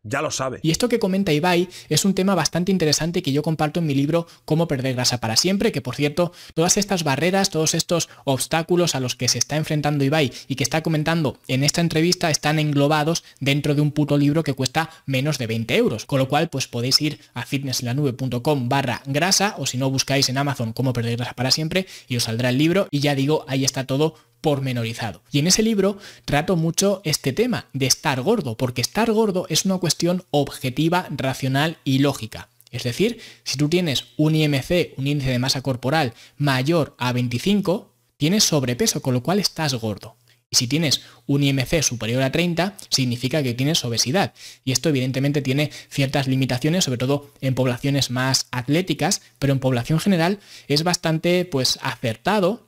ya 0.08 0.22
lo 0.22 0.30
sabe. 0.30 0.60
Y 0.62 0.70
esto 0.70 0.88
que 0.88 0.98
comenta 0.98 1.32
Ibai 1.32 1.68
es 1.88 2.04
un 2.04 2.14
tema 2.14 2.34
bastante 2.34 2.72
interesante 2.72 3.22
que 3.22 3.32
yo 3.32 3.42
comparto 3.42 3.80
en 3.80 3.86
mi 3.86 3.94
libro 3.94 4.26
Cómo 4.44 4.68
perder 4.68 4.94
grasa 4.94 5.18
para 5.18 5.36
siempre, 5.36 5.72
que 5.72 5.80
por 5.80 5.94
cierto, 5.94 6.32
todas 6.54 6.76
estas 6.76 7.04
barreras, 7.04 7.50
todos 7.50 7.74
estos 7.74 8.08
obstáculos 8.24 8.94
a 8.94 9.00
los 9.00 9.16
que 9.16 9.28
se 9.28 9.38
está 9.38 9.56
enfrentando 9.56 10.04
Ibai 10.04 10.32
y 10.48 10.54
que 10.54 10.64
está 10.64 10.82
comentando 10.82 11.38
en 11.48 11.64
esta 11.64 11.80
entrevista 11.80 12.30
están 12.30 12.58
englobados 12.58 13.24
dentro 13.40 13.74
de 13.74 13.80
un 13.80 13.92
puto 13.92 14.16
libro 14.16 14.42
que 14.42 14.54
cuesta 14.54 14.90
menos 15.06 15.38
de 15.38 15.46
20 15.46 15.76
euros. 15.76 16.06
Con 16.06 16.18
lo 16.18 16.28
cual, 16.28 16.48
pues 16.48 16.68
podéis 16.68 17.00
ir 17.00 17.20
a 17.34 17.44
fitnesslanube.com 17.44 18.68
barra 18.68 19.02
grasa 19.06 19.54
o 19.58 19.66
si 19.66 19.78
no 19.78 19.90
buscáis 19.90 20.28
en 20.28 20.38
Amazon 20.38 20.72
Cómo 20.72 20.92
perder 20.92 21.16
grasa 21.16 21.34
para 21.34 21.50
siempre 21.50 21.86
y 22.08 22.16
os 22.16 22.24
saldrá 22.24 22.50
el 22.50 22.58
libro 22.58 22.88
y 22.90 23.00
ya 23.00 23.14
digo, 23.14 23.44
ahí 23.48 23.64
está 23.64 23.84
todo 23.86 24.14
pormenorizado. 24.46 25.24
Y 25.32 25.40
en 25.40 25.48
ese 25.48 25.64
libro 25.64 25.98
trato 26.24 26.54
mucho 26.54 27.00
este 27.02 27.32
tema 27.32 27.66
de 27.72 27.86
estar 27.86 28.20
gordo, 28.20 28.56
porque 28.56 28.80
estar 28.80 29.10
gordo 29.10 29.44
es 29.48 29.64
una 29.64 29.78
cuestión 29.78 30.22
objetiva, 30.30 31.08
racional 31.10 31.78
y 31.82 31.98
lógica. 31.98 32.48
Es 32.70 32.84
decir, 32.84 33.18
si 33.42 33.56
tú 33.56 33.68
tienes 33.68 34.04
un 34.16 34.36
IMC, 34.36 34.96
un 34.98 35.08
índice 35.08 35.32
de 35.32 35.40
masa 35.40 35.62
corporal 35.62 36.14
mayor 36.36 36.94
a 36.96 37.12
25, 37.12 37.92
tienes 38.18 38.44
sobrepeso, 38.44 39.02
con 39.02 39.14
lo 39.14 39.24
cual 39.24 39.40
estás 39.40 39.74
gordo. 39.74 40.14
Y 40.48 40.54
si 40.54 40.68
tienes 40.68 41.02
un 41.26 41.42
IMC 41.42 41.82
superior 41.82 42.22
a 42.22 42.30
30, 42.30 42.76
significa 42.88 43.42
que 43.42 43.54
tienes 43.54 43.84
obesidad. 43.84 44.32
Y 44.64 44.70
esto 44.70 44.90
evidentemente 44.90 45.42
tiene 45.42 45.72
ciertas 45.90 46.28
limitaciones, 46.28 46.84
sobre 46.84 46.98
todo 46.98 47.32
en 47.40 47.56
poblaciones 47.56 48.12
más 48.12 48.46
atléticas, 48.52 49.22
pero 49.40 49.52
en 49.52 49.58
población 49.58 49.98
general 49.98 50.38
es 50.68 50.84
bastante 50.84 51.44
pues 51.46 51.80
acertado 51.82 52.65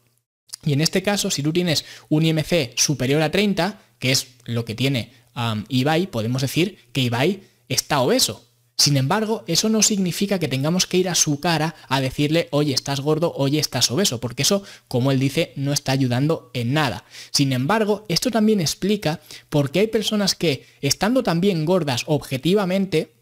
y 0.65 0.73
en 0.73 0.81
este 0.81 1.03
caso, 1.03 1.31
si 1.31 1.43
tú 1.43 1.53
tienes 1.53 1.85
un 2.09 2.25
IMC 2.25 2.77
superior 2.77 3.23
a 3.23 3.31
30, 3.31 3.81
que 3.99 4.11
es 4.11 4.29
lo 4.45 4.65
que 4.65 4.75
tiene 4.75 5.13
um, 5.37 5.65
Ibai, 5.69 6.09
podemos 6.09 6.43
decir 6.43 6.79
que 6.93 7.03
Ibai 7.03 7.43
está 7.69 8.01
obeso. 8.01 8.45
Sin 8.77 8.97
embargo, 8.97 9.43
eso 9.49 9.69
no 9.69 9.83
significa 9.83 10.39
que 10.39 10.47
tengamos 10.47 10.87
que 10.87 10.99
ir 10.99 11.09
a 11.09 11.17
su 11.17 11.41
cara 11.41 11.75
a 11.89 12.01
decirle, 12.01 12.47
oye, 12.53 12.73
estás 12.73 13.01
gordo, 13.01 13.33
oye, 13.35 13.59
estás 13.59 13.91
obeso, 13.91 14.21
porque 14.21 14.43
eso, 14.43 14.63
como 14.87 15.11
él 15.11 15.19
dice, 15.19 15.53
no 15.57 15.73
está 15.73 15.91
ayudando 15.91 16.53
en 16.55 16.75
nada. 16.75 17.05
Sin 17.33 17.53
embargo, 17.53 18.05
esto 18.09 18.31
también 18.31 18.61
explica 18.61 19.21
por 19.49 19.73
qué 19.73 19.81
hay 19.81 19.87
personas 19.89 20.37
que, 20.37 20.65
estando 20.81 21.25
también 21.25 21.65
gordas 21.65 22.05
objetivamente, 22.07 23.15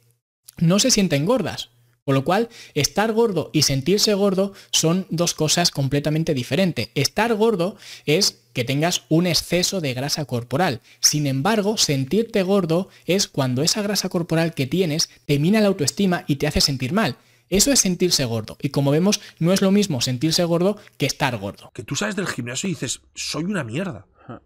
no 0.58 0.78
se 0.78 0.90
sienten 0.90 1.24
gordas. 1.24 1.70
Con 2.06 2.14
lo 2.14 2.22
cual, 2.22 2.48
estar 2.74 3.12
gordo 3.12 3.50
y 3.52 3.62
sentirse 3.62 4.14
gordo 4.14 4.52
son 4.70 5.08
dos 5.10 5.34
cosas 5.34 5.72
completamente 5.72 6.34
diferentes. 6.34 6.90
Estar 6.94 7.34
gordo 7.34 7.74
es 8.04 8.38
que 8.52 8.62
tengas 8.62 9.02
un 9.08 9.26
exceso 9.26 9.80
de 9.80 9.92
grasa 9.92 10.24
corporal. 10.24 10.82
Sin 11.00 11.26
embargo, 11.26 11.76
sentirte 11.76 12.44
gordo 12.44 12.88
es 13.06 13.26
cuando 13.26 13.64
esa 13.64 13.82
grasa 13.82 14.08
corporal 14.08 14.54
que 14.54 14.68
tienes 14.68 15.10
te 15.26 15.40
mina 15.40 15.60
la 15.60 15.66
autoestima 15.66 16.22
y 16.28 16.36
te 16.36 16.46
hace 16.46 16.60
sentir 16.60 16.92
mal. 16.92 17.16
Eso 17.48 17.72
es 17.72 17.80
sentirse 17.80 18.24
gordo. 18.24 18.56
Y 18.62 18.68
como 18.68 18.92
vemos, 18.92 19.20
no 19.40 19.52
es 19.52 19.60
lo 19.60 19.72
mismo 19.72 20.00
sentirse 20.00 20.44
gordo 20.44 20.78
que 20.98 21.06
estar 21.06 21.36
gordo. 21.38 21.72
Que 21.74 21.82
tú 21.82 21.96
sales 21.96 22.14
del 22.14 22.28
gimnasio 22.28 22.68
y 22.68 22.74
dices, 22.74 23.00
soy 23.16 23.42
una 23.42 23.64
mierda. 23.64 24.06
o 24.28 24.40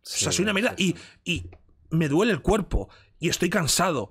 sea, 0.00 0.32
soy 0.32 0.44
una 0.44 0.54
mierda. 0.54 0.74
Y, 0.78 0.96
y 1.26 1.44
me 1.92 2.08
duele 2.08 2.32
el 2.32 2.42
cuerpo. 2.42 2.88
Y 3.20 3.28
estoy 3.28 3.50
cansado. 3.50 4.10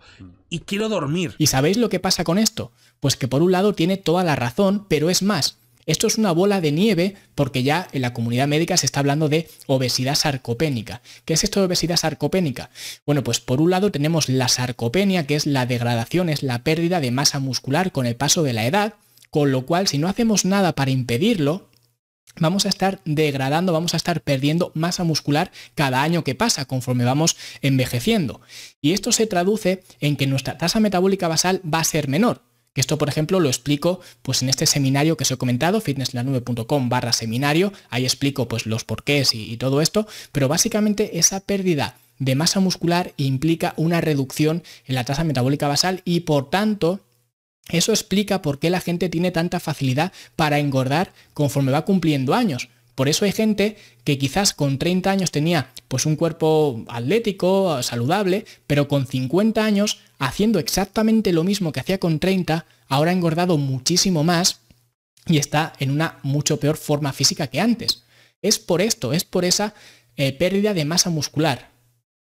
Y 0.50 0.60
quiero 0.60 0.88
dormir. 0.88 1.36
¿Y 1.38 1.48
sabéis 1.48 1.76
lo 1.76 1.90
que 1.90 2.00
pasa 2.00 2.24
con 2.24 2.38
esto? 2.38 2.72
Pues 3.02 3.18
que 3.18 3.28
por 3.28 3.42
un 3.42 3.52
lado 3.52 3.74
tiene 3.74 3.98
toda 3.98 4.24
la 4.24 4.38
razón, 4.38 4.86
pero 4.88 5.10
es 5.10 5.22
más. 5.22 5.58
Esto 5.86 6.08
es 6.08 6.18
una 6.18 6.32
bola 6.32 6.62
de 6.62 6.72
nieve 6.72 7.16
porque 7.36 7.64
ya 7.64 7.88
en 7.92 8.04
la 8.04 8.14
comunidad 8.14 8.48
médica 8.48 8.78
se 8.78 8.86
está 8.86 9.00
hablando 9.00 9.28
de 9.28 9.50
obesidad 9.68 10.16
sarcopénica. 10.16 11.02
¿Qué 11.26 11.34
es 11.34 11.44
esto 11.44 11.60
de 11.60 11.66
obesidad 11.66 11.98
sarcopénica? 11.98 12.70
Bueno, 13.06 13.24
pues 13.24 13.40
por 13.40 13.60
un 13.60 13.72
lado 13.72 13.92
tenemos 13.92 14.30
la 14.30 14.48
sarcopenia, 14.48 15.26
que 15.26 15.36
es 15.36 15.46
la 15.46 15.66
degradación, 15.66 16.30
es 16.30 16.44
la 16.44 16.64
pérdida 16.64 17.00
de 17.00 17.12
masa 17.12 17.40
muscular 17.40 17.92
con 17.92 18.06
el 18.06 18.16
paso 18.16 18.44
de 18.44 18.54
la 18.54 18.66
edad, 18.66 18.94
con 19.32 19.52
lo 19.52 19.66
cual 19.66 19.88
si 19.88 19.98
no 19.98 20.08
hacemos 20.08 20.46
nada 20.46 20.74
para 20.74 20.92
impedirlo, 20.92 21.68
vamos 22.40 22.66
a 22.66 22.70
estar 22.70 23.02
degradando, 23.06 23.74
vamos 23.74 23.94
a 23.94 23.98
estar 23.98 24.22
perdiendo 24.22 24.72
masa 24.74 25.04
muscular 25.04 25.52
cada 25.76 26.02
año 26.02 26.24
que 26.24 26.36
pasa 26.36 26.66
conforme 26.66 27.06
vamos 27.06 27.36
envejeciendo. 27.62 28.42
Y 28.82 28.94
esto 28.94 29.12
se 29.12 29.28
traduce 29.28 29.84
en 30.00 30.16
que 30.16 30.28
nuestra 30.28 30.58
tasa 30.58 30.80
metabólica 30.80 31.28
basal 31.28 31.62
va 31.72 31.80
a 31.80 31.86
ser 31.86 32.08
menor. 32.08 32.44
Que 32.74 32.80
esto, 32.80 32.98
por 32.98 33.10
ejemplo, 33.10 33.42
lo 33.42 33.50
explico 33.50 34.00
pues, 34.22 34.42
en 34.42 34.50
este 34.50 34.66
seminario 34.66 35.18
que 35.18 35.24
os 35.24 35.32
he 35.32 35.38
comentado, 35.38 35.82
fitnesslanube.com 35.82 36.88
barra 36.88 37.12
seminario. 37.12 37.74
Ahí 37.90 38.06
explico 38.06 38.48
pues, 38.48 38.66
los 38.66 38.86
porqués 38.86 39.34
y, 39.34 39.52
y 39.52 39.58
todo 39.58 39.82
esto. 39.82 40.08
Pero 40.32 40.48
básicamente 40.48 41.20
esa 41.20 41.42
pérdida 41.42 41.98
de 42.18 42.36
masa 42.36 42.60
muscular 42.60 43.14
implica 43.18 43.74
una 43.76 44.00
reducción 44.00 44.64
en 44.86 44.96
la 44.96 45.04
tasa 45.04 45.24
metabólica 45.24 45.68
basal 45.68 46.02
y 46.06 46.22
por 46.22 46.50
tanto 46.50 47.02
eso 47.70 47.92
explica 47.92 48.42
por 48.42 48.60
qué 48.60 48.70
la 48.70 48.82
gente 48.82 49.10
tiene 49.10 49.32
tanta 49.32 49.60
facilidad 49.60 50.12
para 50.36 50.60
engordar 50.60 51.14
conforme 51.34 51.72
va 51.72 51.86
cumpliendo 51.86 52.34
años. 52.34 52.70
Por 52.96 53.08
eso 53.08 53.26
hay 53.26 53.32
gente 53.32 53.78
que 54.04 54.18
quizás 54.18 54.54
con 54.54 54.78
30 54.78 55.10
años 55.10 55.32
tenía 55.32 55.72
pues 55.88 56.06
un 56.06 56.16
cuerpo 56.16 56.84
atlético, 56.90 57.82
saludable, 57.84 58.46
pero 58.68 58.88
con 58.88 59.08
50 59.08 59.64
años 59.64 60.00
haciendo 60.20 60.60
exactamente 60.60 61.34
lo 61.34 61.44
mismo 61.44 61.72
que 61.72 61.80
hacía 61.80 62.00
con 62.00 62.20
30, 62.20 62.66
ahora 62.88 63.12
ha 63.12 63.14
engordado 63.14 63.58
muchísimo 63.58 64.24
más 64.24 64.60
y 65.26 65.38
está 65.38 65.74
en 65.80 65.92
una 65.92 66.20
mucho 66.24 66.60
peor 66.60 66.78
forma 66.78 67.14
física 67.14 67.48
que 67.48 67.62
antes. 67.62 68.04
Es 68.42 68.60
por 68.60 68.82
esto, 68.82 69.14
es 69.14 69.24
por 69.24 69.46
esa 69.46 69.74
eh, 70.18 70.34
pérdida 70.34 70.74
de 70.74 70.86
masa 70.86 71.10
muscular. 71.10 71.72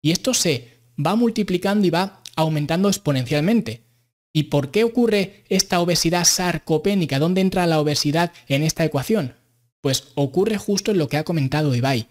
Y 0.01 0.11
esto 0.11 0.33
se 0.33 0.79
va 1.03 1.15
multiplicando 1.15 1.87
y 1.87 1.89
va 1.89 2.21
aumentando 2.35 2.89
exponencialmente. 2.89 3.83
¿Y 4.33 4.43
por 4.43 4.71
qué 4.71 4.83
ocurre 4.83 5.43
esta 5.47 5.79
obesidad 5.79 6.25
sarcopénica? 6.25 7.19
¿Dónde 7.19 7.41
entra 7.41 7.67
la 7.67 7.79
obesidad 7.79 8.31
en 8.47 8.63
esta 8.63 8.83
ecuación? 8.83 9.35
Pues 9.79 10.05
ocurre 10.15 10.57
justo 10.57 10.89
en 10.91 10.97
lo 10.97 11.07
que 11.07 11.17
ha 11.17 11.23
comentado 11.23 11.75
Ibai, 11.75 12.07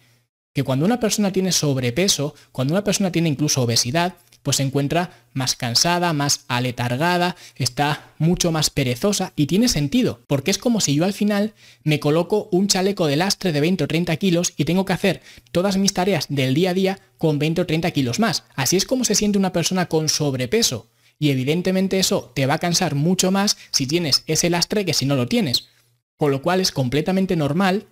que 0.54 0.62
cuando 0.62 0.86
una 0.86 1.00
persona 1.00 1.32
tiene 1.32 1.50
sobrepeso, 1.50 2.34
cuando 2.52 2.74
una 2.74 2.84
persona 2.84 3.10
tiene 3.10 3.28
incluso 3.28 3.62
obesidad, 3.62 4.14
pues 4.44 4.58
se 4.58 4.62
encuentra 4.62 5.26
más 5.32 5.56
cansada, 5.56 6.12
más 6.12 6.44
aletargada, 6.48 7.36
está 7.56 8.12
mucho 8.18 8.52
más 8.52 8.70
perezosa 8.70 9.32
y 9.34 9.46
tiene 9.46 9.68
sentido, 9.68 10.20
porque 10.26 10.50
es 10.50 10.58
como 10.58 10.80
si 10.80 10.94
yo 10.94 11.04
al 11.04 11.12
final 11.12 11.54
me 11.82 12.00
coloco 12.00 12.48
un 12.52 12.68
chaleco 12.68 13.06
de 13.06 13.16
lastre 13.16 13.52
de 13.52 13.60
20 13.60 13.84
o 13.84 13.88
30 13.88 14.16
kilos 14.16 14.52
y 14.56 14.64
tengo 14.64 14.84
que 14.84 14.92
hacer 14.92 15.22
todas 15.50 15.76
mis 15.76 15.94
tareas 15.94 16.26
del 16.28 16.54
día 16.54 16.70
a 16.70 16.74
día 16.74 17.00
con 17.18 17.38
20 17.38 17.62
o 17.62 17.66
30 17.66 17.90
kilos 17.92 18.18
más. 18.20 18.44
Así 18.54 18.76
es 18.76 18.84
como 18.84 19.04
se 19.04 19.14
siente 19.14 19.38
una 19.38 19.52
persona 19.52 19.86
con 19.86 20.08
sobrepeso. 20.08 20.91
Y 21.22 21.30
evidentemente 21.30 22.00
eso 22.00 22.32
te 22.34 22.46
va 22.46 22.54
a 22.54 22.58
cansar 22.58 22.96
mucho 22.96 23.30
más 23.30 23.56
si 23.70 23.86
tienes 23.86 24.24
ese 24.26 24.50
lastre 24.50 24.84
que 24.84 24.92
si 24.92 25.06
no 25.06 25.14
lo 25.14 25.28
tienes. 25.28 25.68
Con 26.16 26.32
lo 26.32 26.42
cual 26.42 26.60
es 26.60 26.72
completamente 26.72 27.36
normal 27.36 27.86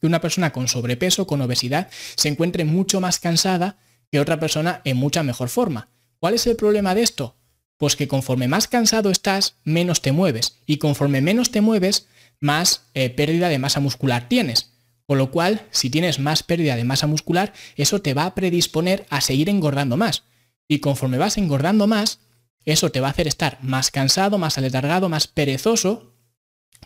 que 0.00 0.06
una 0.06 0.22
persona 0.22 0.54
con 0.54 0.66
sobrepeso, 0.66 1.26
con 1.26 1.42
obesidad, 1.42 1.90
se 2.16 2.28
encuentre 2.30 2.64
mucho 2.64 2.98
más 2.98 3.18
cansada 3.18 3.76
que 4.10 4.20
otra 4.20 4.40
persona 4.40 4.80
en 4.84 4.96
mucha 4.96 5.22
mejor 5.22 5.50
forma. 5.50 5.90
¿Cuál 6.18 6.32
es 6.32 6.46
el 6.46 6.56
problema 6.56 6.94
de 6.94 7.02
esto? 7.02 7.36
Pues 7.76 7.94
que 7.94 8.08
conforme 8.08 8.48
más 8.48 8.68
cansado 8.68 9.10
estás, 9.10 9.56
menos 9.62 10.00
te 10.00 10.12
mueves. 10.12 10.56
Y 10.64 10.78
conforme 10.78 11.20
menos 11.20 11.50
te 11.50 11.60
mueves, 11.60 12.06
más 12.40 12.84
eh, 12.94 13.10
pérdida 13.10 13.50
de 13.50 13.58
masa 13.58 13.80
muscular 13.80 14.30
tienes. 14.30 14.72
Con 15.04 15.18
lo 15.18 15.30
cual, 15.30 15.66
si 15.72 15.90
tienes 15.90 16.18
más 16.20 16.42
pérdida 16.42 16.74
de 16.74 16.84
masa 16.84 17.06
muscular, 17.06 17.52
eso 17.76 18.00
te 18.00 18.14
va 18.14 18.24
a 18.24 18.34
predisponer 18.34 19.04
a 19.10 19.20
seguir 19.20 19.50
engordando 19.50 19.98
más. 19.98 20.22
Y 20.66 20.78
conforme 20.78 21.18
vas 21.18 21.36
engordando 21.36 21.86
más, 21.86 22.20
eso 22.66 22.90
te 22.90 23.00
va 23.00 23.08
a 23.08 23.10
hacer 23.12 23.26
estar 23.26 23.58
más 23.62 23.90
cansado, 23.90 24.38
más 24.38 24.58
aletargado, 24.58 25.08
más 25.08 25.28
perezoso, 25.28 26.12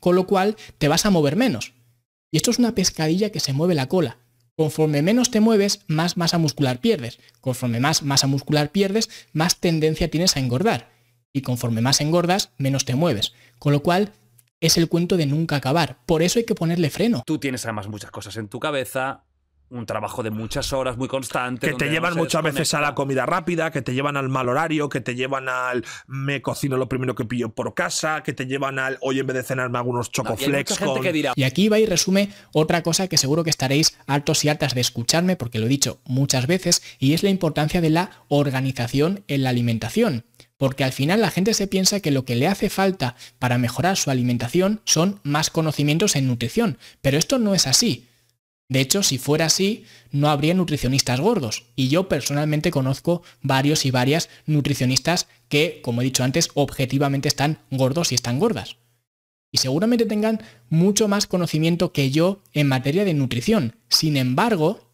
con 0.00 0.14
lo 0.14 0.26
cual 0.26 0.56
te 0.78 0.88
vas 0.88 1.06
a 1.06 1.10
mover 1.10 1.37
menos. 1.37 1.72
Y 2.30 2.37
esto 2.37 2.50
es 2.50 2.58
una 2.58 2.75
pescadilla 2.75 3.30
que 3.30 3.40
se 3.40 3.52
mueve 3.52 3.75
la 3.75 3.88
cola. 3.88 4.18
Conforme 4.56 5.02
menos 5.02 5.30
te 5.30 5.40
mueves, 5.40 5.80
más 5.88 6.16
masa 6.16 6.38
muscular 6.38 6.80
pierdes. 6.80 7.18
Conforme 7.40 7.80
más 7.80 8.02
masa 8.02 8.26
muscular 8.26 8.70
pierdes, 8.70 9.08
más 9.32 9.56
tendencia 9.56 10.10
tienes 10.10 10.37
a 10.37 10.40
engordar. 10.40 10.90
Y 11.32 11.40
conforme 11.40 11.80
más 11.80 12.00
engordas, 12.00 12.50
menos 12.58 12.84
te 12.84 12.94
mueves. 12.94 13.32
Con 13.58 13.72
lo 13.72 13.82
cual, 13.82 14.12
es 14.60 14.76
el 14.76 14.88
cuento 14.88 15.16
de 15.16 15.26
nunca 15.26 15.56
acabar. 15.56 15.99
Por 16.04 16.22
eso 16.22 16.38
hay 16.38 16.44
que 16.44 16.54
ponerle 16.54 16.90
freno. 16.90 17.22
Tú 17.25 17.38
tienes 17.38 17.64
además 17.64 17.88
muchas 17.88 18.10
cosas 18.10 18.37
en 18.37 18.49
tu 18.49 18.60
cabeza, 18.60 19.25
un 19.70 19.86
trabajo 19.86 20.22
de 20.22 20.30
muchas 20.30 20.72
horas 20.72 20.96
muy 20.96 21.08
constante. 21.08 21.68
Que 21.68 21.74
te 21.74 21.88
llevan 21.88 22.16
muchas 22.16 22.42
veces 22.42 22.74
a 22.74 22.80
la 22.80 22.94
comida 22.94 23.24
rápida, 23.24 23.70
que 23.70 23.82
te 23.82 23.94
llevan 23.94 24.16
al 24.16 24.28
mal 24.28 24.48
horario, 24.48 24.88
que 24.88 25.00
te 25.00 25.14
llevan 25.14 25.48
al 25.48 25.84
me 26.06 26.42
cocino 26.42 26.76
lo 26.76 26.88
primero 26.88 27.14
que 27.14 27.24
pillo 27.24 27.50
por 27.50 27.74
casa, 27.74 28.22
que 28.22 28.32
te 28.32 28.46
llevan 28.46 28.78
al 28.78 28.98
hoy 29.00 29.20
en 29.20 29.26
vez 29.26 29.36
de 29.36 29.42
cenarme 29.44 29.78
algunos 29.78 30.10
chocoflex. 30.10 30.80
No, 30.80 31.02
y, 31.02 31.12
dirá... 31.12 31.32
y 31.36 31.44
aquí 31.44 31.68
va 31.68 31.78
y 31.78 31.86
resume 31.86 32.30
otra 32.52 32.82
cosa 32.82 33.06
que 33.06 33.16
seguro 33.16 33.44
que 33.44 33.50
estaréis 33.50 33.96
hartos 34.06 34.44
y 34.44 34.48
hartas 34.48 34.74
de 34.74 34.80
escucharme, 34.80 35.36
porque 35.36 35.58
lo 35.58 35.66
he 35.66 35.70
dicho 35.70 36.00
muchas 36.04 36.46
veces, 36.46 36.82
y 36.98 37.14
es 37.14 37.22
la 37.22 37.30
importancia 37.30 37.80
de 37.80 37.90
la 37.90 38.10
organización 38.28 39.24
en 39.28 39.44
la 39.44 39.50
alimentación. 39.50 40.24
Porque 40.58 40.84
al 40.84 40.92
final 40.92 41.22
la 41.22 41.30
gente 41.30 41.54
se 41.54 41.68
piensa 41.68 42.00
que 42.00 42.10
lo 42.10 42.26
que 42.26 42.36
le 42.36 42.46
hace 42.46 42.68
falta 42.68 43.16
para 43.38 43.56
mejorar 43.56 43.96
su 43.96 44.10
alimentación 44.10 44.82
son 44.84 45.20
más 45.22 45.48
conocimientos 45.48 46.16
en 46.16 46.26
nutrición, 46.26 46.76
pero 47.00 47.16
esto 47.16 47.38
no 47.38 47.54
es 47.54 47.66
así. 47.66 48.10
De 48.70 48.80
hecho, 48.80 49.02
si 49.02 49.18
fuera 49.18 49.46
así, 49.46 49.84
no 50.12 50.30
habría 50.30 50.54
nutricionistas 50.54 51.20
gordos. 51.20 51.64
Y 51.74 51.88
yo 51.88 52.08
personalmente 52.08 52.70
conozco 52.70 53.22
varios 53.42 53.84
y 53.84 53.90
varias 53.90 54.28
nutricionistas 54.46 55.26
que, 55.48 55.80
como 55.82 56.00
he 56.00 56.04
dicho 56.04 56.22
antes, 56.22 56.50
objetivamente 56.54 57.26
están 57.26 57.58
gordos 57.72 58.12
y 58.12 58.14
están 58.14 58.38
gordas. 58.38 58.76
Y 59.50 59.58
seguramente 59.58 60.06
tengan 60.06 60.40
mucho 60.68 61.08
más 61.08 61.26
conocimiento 61.26 61.92
que 61.92 62.12
yo 62.12 62.44
en 62.52 62.68
materia 62.68 63.04
de 63.04 63.12
nutrición. 63.12 63.74
Sin 63.88 64.16
embargo, 64.16 64.88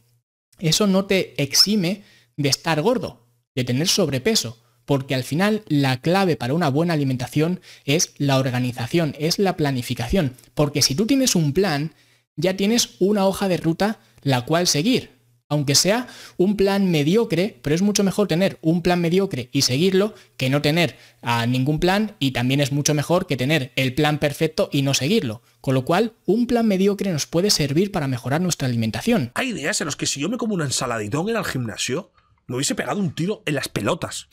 eso 0.59 0.87
no 0.87 1.05
te 1.05 1.41
exime 1.41 2.03
de 2.39 2.49
estar 2.49 2.81
gordo, 2.81 3.27
de 3.55 3.65
tener 3.65 3.89
sobrepeso, 3.89 4.59
porque 4.87 5.15
al 5.15 5.23
final 5.23 5.65
la 5.69 6.01
clave 6.01 6.37
para 6.37 6.55
una 6.55 6.71
buena 6.71 6.95
alimentación 6.95 7.61
es 7.85 8.15
la 8.17 8.39
organización, 8.39 9.15
es 9.19 9.39
la 9.39 9.55
planificación. 9.55 10.35
Porque 10.55 10.81
si 10.81 10.95
tú 10.95 11.05
tienes 11.05 11.35
un 11.35 11.53
plan, 11.53 11.93
ya 12.37 12.57
tienes 12.57 12.97
una 13.01 13.27
hoja 13.27 13.49
de 13.49 13.57
ruta 13.57 13.99
la 14.23 14.45
cual 14.45 14.67
seguir. 14.67 15.17
Aunque 15.49 15.77
sea 15.77 16.09
un 16.39 16.57
plan 16.57 16.91
mediocre, 16.91 17.61
pero 17.63 17.75
es 17.75 17.81
mucho 17.81 18.03
mejor 18.03 18.27
tener 18.27 18.59
un 18.63 18.83
plan 18.83 19.01
mediocre 19.01 19.49
y 19.53 19.63
seguirlo 19.63 20.13
que 20.37 20.51
no 20.51 20.61
tener 20.61 20.97
a 21.23 21.47
ningún 21.47 21.79
plan 21.79 22.17
y 22.19 22.33
también 22.33 22.61
es 22.61 22.73
mucho 22.73 22.95
mejor 22.95 23.29
que 23.29 23.37
tener 23.37 23.71
el 23.77 23.95
plan 23.95 24.19
perfecto 24.19 24.69
y 24.73 24.83
no 24.83 24.93
seguirlo. 24.93 25.43
Con 25.61 25.75
lo 25.75 25.85
cual, 25.85 26.15
un 26.25 26.49
plan 26.49 26.67
mediocre 26.67 27.13
nos 27.13 27.27
puede 27.27 27.51
servir 27.51 27.93
para 27.93 28.09
mejorar 28.09 28.41
nuestra 28.41 28.67
alimentación. 28.67 29.31
Hay 29.35 29.53
días 29.53 29.81
en 29.81 29.87
los 29.87 29.95
que 29.95 30.07
si 30.07 30.19
yo 30.19 30.29
me 30.29 30.37
como 30.37 30.55
una 30.55 30.65
ensaladitón 30.65 31.29
en 31.29 31.37
el 31.37 31.45
gimnasio, 31.45 32.11
me 32.49 32.57
hubiese 32.57 32.75
pegado 32.75 32.99
un 32.99 33.15
tiro 33.15 33.45
en 33.47 33.55
las 33.55 33.69
pelotas. 33.69 34.29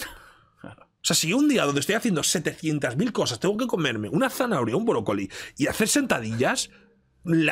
O 0.64 1.06
sea, 1.06 1.18
si 1.18 1.34
un 1.34 1.50
día 1.50 1.66
donde 1.66 1.82
estoy 1.82 1.96
haciendo 1.96 2.22
700.000 2.22 3.12
cosas 3.12 3.40
tengo 3.40 3.58
que 3.58 3.68
comerme 3.68 4.08
una 4.08 4.30
zanahoria, 4.30 4.78
un 4.78 4.86
brócoli 4.86 5.30
y 5.58 5.68
hacer 5.68 5.90
sentadillas, 5.90 6.70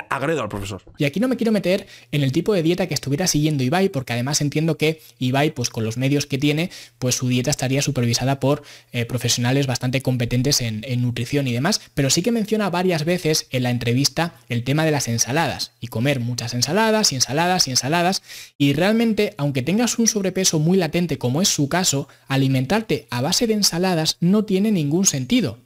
agredo 0.10 0.42
al 0.42 0.50
profesor. 0.50 0.82
Y 0.98 1.06
aquí 1.06 1.20
no 1.20 1.28
me 1.28 1.38
quiero 1.38 1.52
meter 1.52 1.88
en 2.12 2.24
el 2.24 2.32
tipo 2.32 2.54
de 2.54 2.64
dieta 2.64 2.88
que 2.88 2.94
estuviera 2.94 3.28
siguiendo 3.28 3.64
Ibai, 3.64 3.90
porque 3.90 4.14
además 4.14 4.42
entiendo 4.42 4.78
que 4.78 5.02
Ibai, 5.20 5.52
pues 5.52 5.70
con 5.70 5.84
los 5.84 5.98
medios 5.98 6.26
que 6.26 6.38
tiene, 6.38 6.70
pues 7.00 7.16
su 7.16 7.28
dieta 7.28 7.52
estaría 7.52 7.82
supervisada 7.82 8.40
por 8.40 8.64
eh, 8.92 9.06
profesionales 9.06 9.68
bastante 9.68 10.02
competentes 10.02 10.62
en, 10.62 10.84
en, 10.88 11.02
nutrición 11.02 11.48
y 11.48 11.54
demás, 11.54 11.82
pero 11.94 12.10
sí 12.10 12.22
que 12.22 12.32
menciona 12.32 12.70
varias 12.70 13.06
veces 13.06 13.48
en 13.52 13.64
la 13.64 13.72
entrevista 13.72 14.36
el 14.50 14.64
tema 14.64 14.86
de 14.86 14.92
las 14.92 15.08
ensaladas 15.08 15.74
y 15.80 15.88
comer 15.88 16.20
muchas 16.20 16.54
ensaladas 16.54 17.12
y 17.12 17.16
ensaladas 17.16 17.68
y 17.68 17.72
ensaladas 17.72 18.24
y 18.58 18.74
realmente, 18.74 19.34
aunque 19.38 19.62
tengas 19.62 19.98
un 20.00 20.08
sobrepeso 20.08 20.60
muy 20.60 20.78
latente 20.78 21.18
como 21.18 21.42
es 21.42 21.50
su 21.50 21.70
caso, 21.70 22.08
alimentarte 22.28 23.08
a 23.10 23.22
base 23.22 23.48
de 23.48 23.54
ensaladas 23.54 24.18
no 24.20 24.46
tiene 24.46 24.72
ningún 24.72 25.06
sentido. 25.06 25.60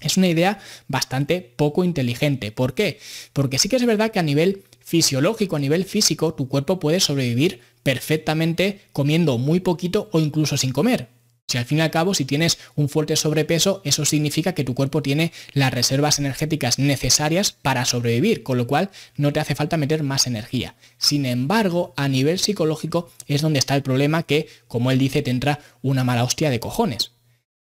Es 0.00 0.16
una 0.16 0.28
idea 0.28 0.58
bastante 0.86 1.40
poco 1.40 1.84
inteligente. 1.84 2.52
¿Por 2.52 2.74
qué? 2.74 2.98
Porque 3.32 3.58
sí 3.58 3.68
que 3.68 3.76
es 3.76 3.86
verdad 3.86 4.10
que 4.10 4.18
a 4.18 4.22
nivel 4.22 4.64
fisiológico, 4.80 5.56
a 5.56 5.60
nivel 5.60 5.84
físico, 5.84 6.34
tu 6.34 6.48
cuerpo 6.48 6.78
puede 6.78 7.00
sobrevivir 7.00 7.60
perfectamente 7.82 8.80
comiendo 8.92 9.38
muy 9.38 9.60
poquito 9.60 10.08
o 10.12 10.20
incluso 10.20 10.56
sin 10.56 10.72
comer. 10.72 11.08
Si 11.50 11.56
al 11.56 11.64
fin 11.64 11.78
y 11.78 11.80
al 11.80 11.90
cabo, 11.90 12.12
si 12.12 12.26
tienes 12.26 12.58
un 12.74 12.90
fuerte 12.90 13.16
sobrepeso, 13.16 13.80
eso 13.82 14.04
significa 14.04 14.52
que 14.52 14.64
tu 14.64 14.74
cuerpo 14.74 15.00
tiene 15.00 15.32
las 15.54 15.72
reservas 15.72 16.18
energéticas 16.18 16.78
necesarias 16.78 17.52
para 17.52 17.86
sobrevivir, 17.86 18.42
con 18.42 18.58
lo 18.58 18.66
cual 18.66 18.90
no 19.16 19.32
te 19.32 19.40
hace 19.40 19.54
falta 19.54 19.78
meter 19.78 20.02
más 20.02 20.26
energía. 20.26 20.74
Sin 20.98 21.24
embargo, 21.24 21.94
a 21.96 22.06
nivel 22.06 22.38
psicológico 22.38 23.10
es 23.26 23.40
donde 23.40 23.60
está 23.60 23.74
el 23.74 23.82
problema 23.82 24.24
que, 24.24 24.46
como 24.66 24.90
él 24.90 24.98
dice, 24.98 25.22
te 25.22 25.30
entra 25.30 25.60
una 25.80 26.04
mala 26.04 26.24
hostia 26.24 26.50
de 26.50 26.60
cojones. 26.60 27.12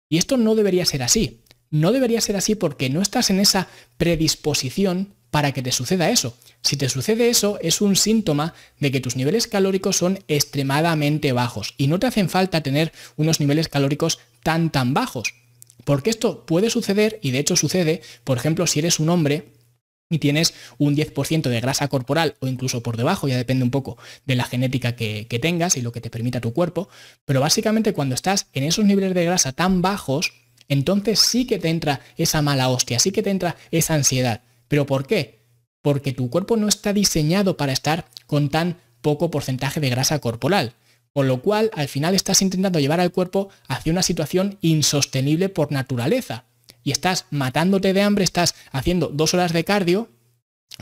Y 0.10 0.18
esto 0.18 0.36
no 0.36 0.56
debería 0.56 0.86
ser 0.86 1.02
así. 1.02 1.40
No 1.70 1.92
debería 1.92 2.22
ser 2.22 2.36
así 2.36 2.56
porque 2.56 2.90
no 2.90 3.02
estás 3.02 3.30
en 3.30 3.40
esa 3.40 3.68
predisposición 3.98 5.14
para 5.32 5.52
que 5.52 5.62
te 5.62 5.72
suceda 5.72 6.10
eso. 6.10 6.38
Si 6.62 6.78
te 6.78 6.90
sucede 6.90 7.30
eso, 7.30 7.60
es 7.62 7.82
un 7.82 7.96
síntoma 7.96 8.54
de 8.80 8.92
que 8.92 9.00
tus 9.00 9.16
niveles 9.16 9.48
calóricos 9.48 9.98
son 9.98 10.20
extremadamente 10.28 11.32
bajos 11.32 11.74
y 11.78 11.88
no 11.88 12.00
te 12.00 12.08
hacen 12.08 12.30
falta 12.30 12.62
tener 12.64 12.92
unos 13.16 13.40
niveles 13.40 13.68
calóricos 13.68 14.20
tan 14.44 14.72
tan 14.72 14.94
bajos. 14.94 15.34
Porque 15.84 16.10
esto 16.10 16.46
puede 16.46 16.70
suceder, 16.70 17.20
y 17.22 17.32
de 17.32 17.40
hecho 17.40 17.56
sucede, 17.56 18.02
por 18.24 18.38
ejemplo, 18.38 18.68
si 18.68 18.80
eres 18.80 19.00
un 19.00 19.10
hombre 19.10 19.54
y 20.10 20.20
tienes 20.20 20.54
un 20.78 20.96
10% 20.96 21.50
de 21.50 21.62
grasa 21.62 21.88
corporal 21.88 22.36
o 22.40 22.48
incluso 22.48 22.82
por 22.82 22.98
debajo, 22.98 23.28
ya 23.28 23.38
depende 23.38 23.64
un 23.64 23.72
poco 23.72 23.98
de 24.26 24.36
la 24.36 24.44
genética 24.44 24.96
que, 24.96 25.28
que, 25.28 25.40
tengas 25.40 25.78
y 25.78 25.82
lo 25.82 25.92
que 25.92 26.02
te 26.02 26.10
permita 26.10 26.42
tu 26.42 26.54
cuerpo, 26.54 26.90
pero 27.26 27.42
básicamente 27.42 27.94
cuando 27.94 28.16
estás 28.16 28.48
en 28.54 28.64
esos 28.64 28.86
niveles 28.86 29.14
de 29.14 29.26
grasa 29.26 29.52
tan 29.52 29.82
bajos, 29.82 30.34
entonces 30.70 31.20
sí 31.20 31.46
que 31.46 31.60
te 31.60 31.70
entra 31.70 32.02
esa 32.18 32.42
mala 32.42 32.70
hostia, 32.70 33.00
sí 33.00 33.12
que 33.12 33.24
te 33.24 33.30
entra 33.30 33.56
esa 33.72 33.94
ansiedad. 33.94 34.42
¿Pero 34.68 34.86
por 34.86 35.08
qué? 35.08 35.40
Porque 35.82 36.12
tu 36.12 36.30
cuerpo 36.30 36.58
no 36.58 36.68
está 36.68 36.94
diseñado 36.94 37.58
para 37.58 37.72
estar 37.72 38.06
con 38.26 38.50
tan 38.50 38.78
poco 39.02 39.32
porcentaje 39.32 39.80
de 39.80 39.90
grasa 39.90 40.20
corporal. 40.20 40.74
Con 41.14 41.28
lo 41.28 41.42
cual, 41.42 41.72
al 41.74 41.88
final 41.88 42.14
estás 42.14 42.42
intentando 42.42 42.80
llevar 42.80 43.00
al 43.00 43.12
cuerpo 43.12 43.50
hacia 43.68 43.92
una 43.92 44.04
situación 44.04 44.58
insostenible 44.62 45.50
por 45.50 45.72
naturaleza. 45.72 46.44
Y 46.84 46.92
estás 46.92 47.26
matándote 47.32 47.94
de 47.94 48.02
hambre, 48.02 48.24
estás 48.24 48.56
haciendo 48.72 49.08
dos 49.08 49.34
horas 49.34 49.52
de 49.52 49.64
cardio, 49.64 50.10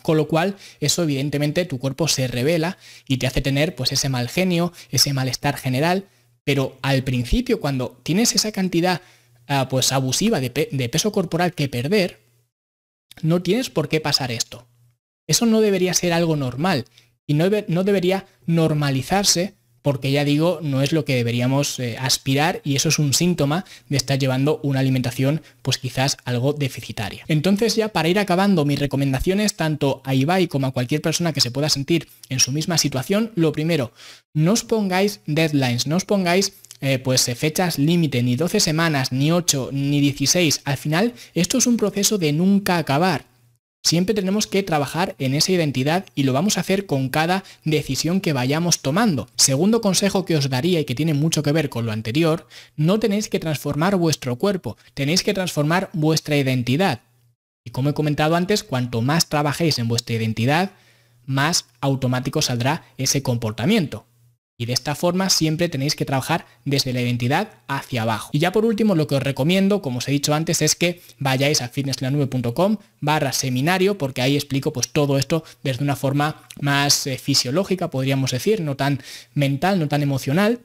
con 0.01 0.17
lo 0.17 0.27
cual 0.27 0.57
eso 0.79 1.03
evidentemente 1.03 1.65
tu 1.65 1.79
cuerpo 1.79 2.07
se 2.07 2.27
revela 2.27 2.77
y 3.07 3.17
te 3.17 3.27
hace 3.27 3.41
tener 3.41 3.75
pues 3.75 3.91
ese 3.91 4.09
mal 4.09 4.27
genio, 4.27 4.73
ese 4.89 5.13
malestar 5.13 5.55
general. 5.55 6.05
Pero 6.43 6.77
al 6.81 7.03
principio, 7.03 7.59
cuando 7.59 7.99
tienes 8.03 8.35
esa 8.35 8.51
cantidad 8.51 9.01
ah, 9.47 9.67
pues 9.69 9.91
abusiva 9.91 10.39
de, 10.39 10.69
de 10.71 10.89
peso 10.89 11.11
corporal 11.11 11.53
que 11.53 11.69
perder, 11.69 12.19
no 13.21 13.41
tienes 13.41 13.69
por 13.69 13.89
qué 13.89 14.01
pasar 14.01 14.31
esto. 14.31 14.67
Eso 15.27 15.45
no 15.45 15.61
debería 15.61 15.93
ser 15.93 16.13
algo 16.13 16.35
normal 16.35 16.85
y 17.27 17.33
no, 17.33 17.45
no 17.67 17.83
debería 17.83 18.25
normalizarse 18.45 19.55
porque 19.85 20.11
ya 20.11 20.25
digo, 20.25 20.61
no 20.63 20.81
es 20.81 20.93
lo 20.93 21.05
que 21.05 21.15
deberíamos 21.15 21.79
eh, 21.79 21.95
aspirar 21.99 22.59
y 22.63 22.75
eso 22.75 22.89
es 22.89 22.97
un 22.97 23.13
síntoma 23.13 23.65
de 23.87 23.97
estar 23.97 24.17
llevando 24.17 24.59
una 24.63 24.79
alimentación 24.79 25.43
pues 25.61 25.77
quizás 25.77 26.17
algo 26.25 26.53
deficitaria. 26.53 27.23
Entonces 27.27 27.75
ya 27.75 27.89
para 27.89 28.09
ir 28.09 28.17
acabando 28.17 28.65
mis 28.65 28.79
recomendaciones 28.79 29.55
tanto 29.55 30.01
a 30.03 30.15
Ibai 30.15 30.47
como 30.47 30.65
a 30.65 30.71
cualquier 30.71 31.01
persona 31.03 31.33
que 31.33 31.41
se 31.41 31.51
pueda 31.51 31.69
sentir 31.69 32.07
en 32.29 32.39
su 32.39 32.51
misma 32.51 32.79
situación, 32.79 33.31
lo 33.35 33.51
primero, 33.51 33.93
no 34.33 34.53
os 34.53 34.63
pongáis 34.63 35.21
deadlines, 35.27 35.85
no 35.85 35.97
os 35.97 36.05
pongáis 36.05 36.53
eh, 36.85 36.99
pues 36.99 37.27
eh, 37.27 37.35
fechas 37.35 37.79
límite, 37.79 38.21
ni 38.23 38.35
12 38.35 38.59
semanas, 38.59 39.11
ni 39.11 39.31
8, 39.31 39.69
ni 39.73 40.01
16. 40.01 40.61
Al 40.65 40.77
final, 40.77 41.13
esto 41.33 41.57
es 41.57 41.67
un 41.67 41.77
proceso 41.77 42.17
de 42.17 42.31
nunca 42.31 42.77
acabar. 42.77 43.25
Siempre 43.83 44.15
tenemos 44.15 44.47
que 44.47 44.63
trabajar 44.63 45.15
en 45.19 45.35
esa 45.35 45.51
identidad 45.51 46.05
y 46.15 46.23
lo 46.23 46.33
vamos 46.33 46.57
a 46.57 46.61
hacer 46.61 46.87
con 46.87 47.09
cada 47.09 47.43
decisión 47.63 48.19
que 48.19 48.33
vayamos 48.33 48.81
tomando. 48.81 49.29
Segundo 49.35 49.79
consejo 49.81 50.25
que 50.25 50.35
os 50.35 50.49
daría 50.49 50.79
y 50.79 50.85
que 50.85 50.95
tiene 50.95 51.13
mucho 51.13 51.43
que 51.43 51.51
ver 51.51 51.69
con 51.69 51.85
lo 51.85 51.91
anterior, 51.91 52.47
no 52.75 52.99
tenéis 52.99 53.29
que 53.29 53.39
transformar 53.39 53.95
vuestro 53.95 54.37
cuerpo, 54.37 54.75
tenéis 54.95 55.21
que 55.21 55.35
transformar 55.35 55.91
vuestra 55.93 56.35
identidad. 56.35 57.01
Y 57.63 57.69
como 57.69 57.89
he 57.89 57.93
comentado 57.93 58.35
antes, 58.35 58.63
cuanto 58.63 59.03
más 59.03 59.29
trabajéis 59.29 59.77
en 59.77 59.87
vuestra 59.87 60.15
identidad, 60.15 60.71
más 61.25 61.65
automático 61.79 62.41
saldrá 62.41 62.85
ese 62.97 63.21
comportamiento. 63.21 64.05
Y 64.57 64.65
de 64.65 64.73
esta 64.73 64.95
forma 64.95 65.29
siempre 65.29 65.67
tenéis 65.67 65.95
que 65.95 66.05
trabajar 66.05 66.45
desde 66.63 66.93
la 66.93 67.01
identidad 67.01 67.49
hacia 67.67 68.03
abajo. 68.03 68.29
Y 68.31 68.39
ya 68.39 68.51
por 68.51 68.65
último, 68.65 68.95
lo 68.95 69.07
que 69.07 69.15
os 69.15 69.23
recomiendo, 69.23 69.81
como 69.81 69.97
os 69.97 70.07
he 70.07 70.11
dicho 70.11 70.33
antes, 70.33 70.61
es 70.61 70.75
que 70.75 71.01
vayáis 71.19 71.61
a 71.61 71.67
fitnesslanube.com 71.67 72.77
barra 73.01 73.33
seminario, 73.33 73.97
porque 73.97 74.21
ahí 74.21 74.35
explico 74.35 74.71
pues 74.71 74.89
todo 74.89 75.17
esto 75.17 75.43
desde 75.63 75.83
una 75.83 75.95
forma 75.95 76.47
más 76.61 77.05
eh, 77.07 77.17
fisiológica, 77.17 77.89
podríamos 77.89 78.31
decir, 78.31 78.61
no 78.61 78.75
tan 78.75 79.01
mental, 79.33 79.79
no 79.79 79.87
tan 79.87 80.03
emocional 80.03 80.61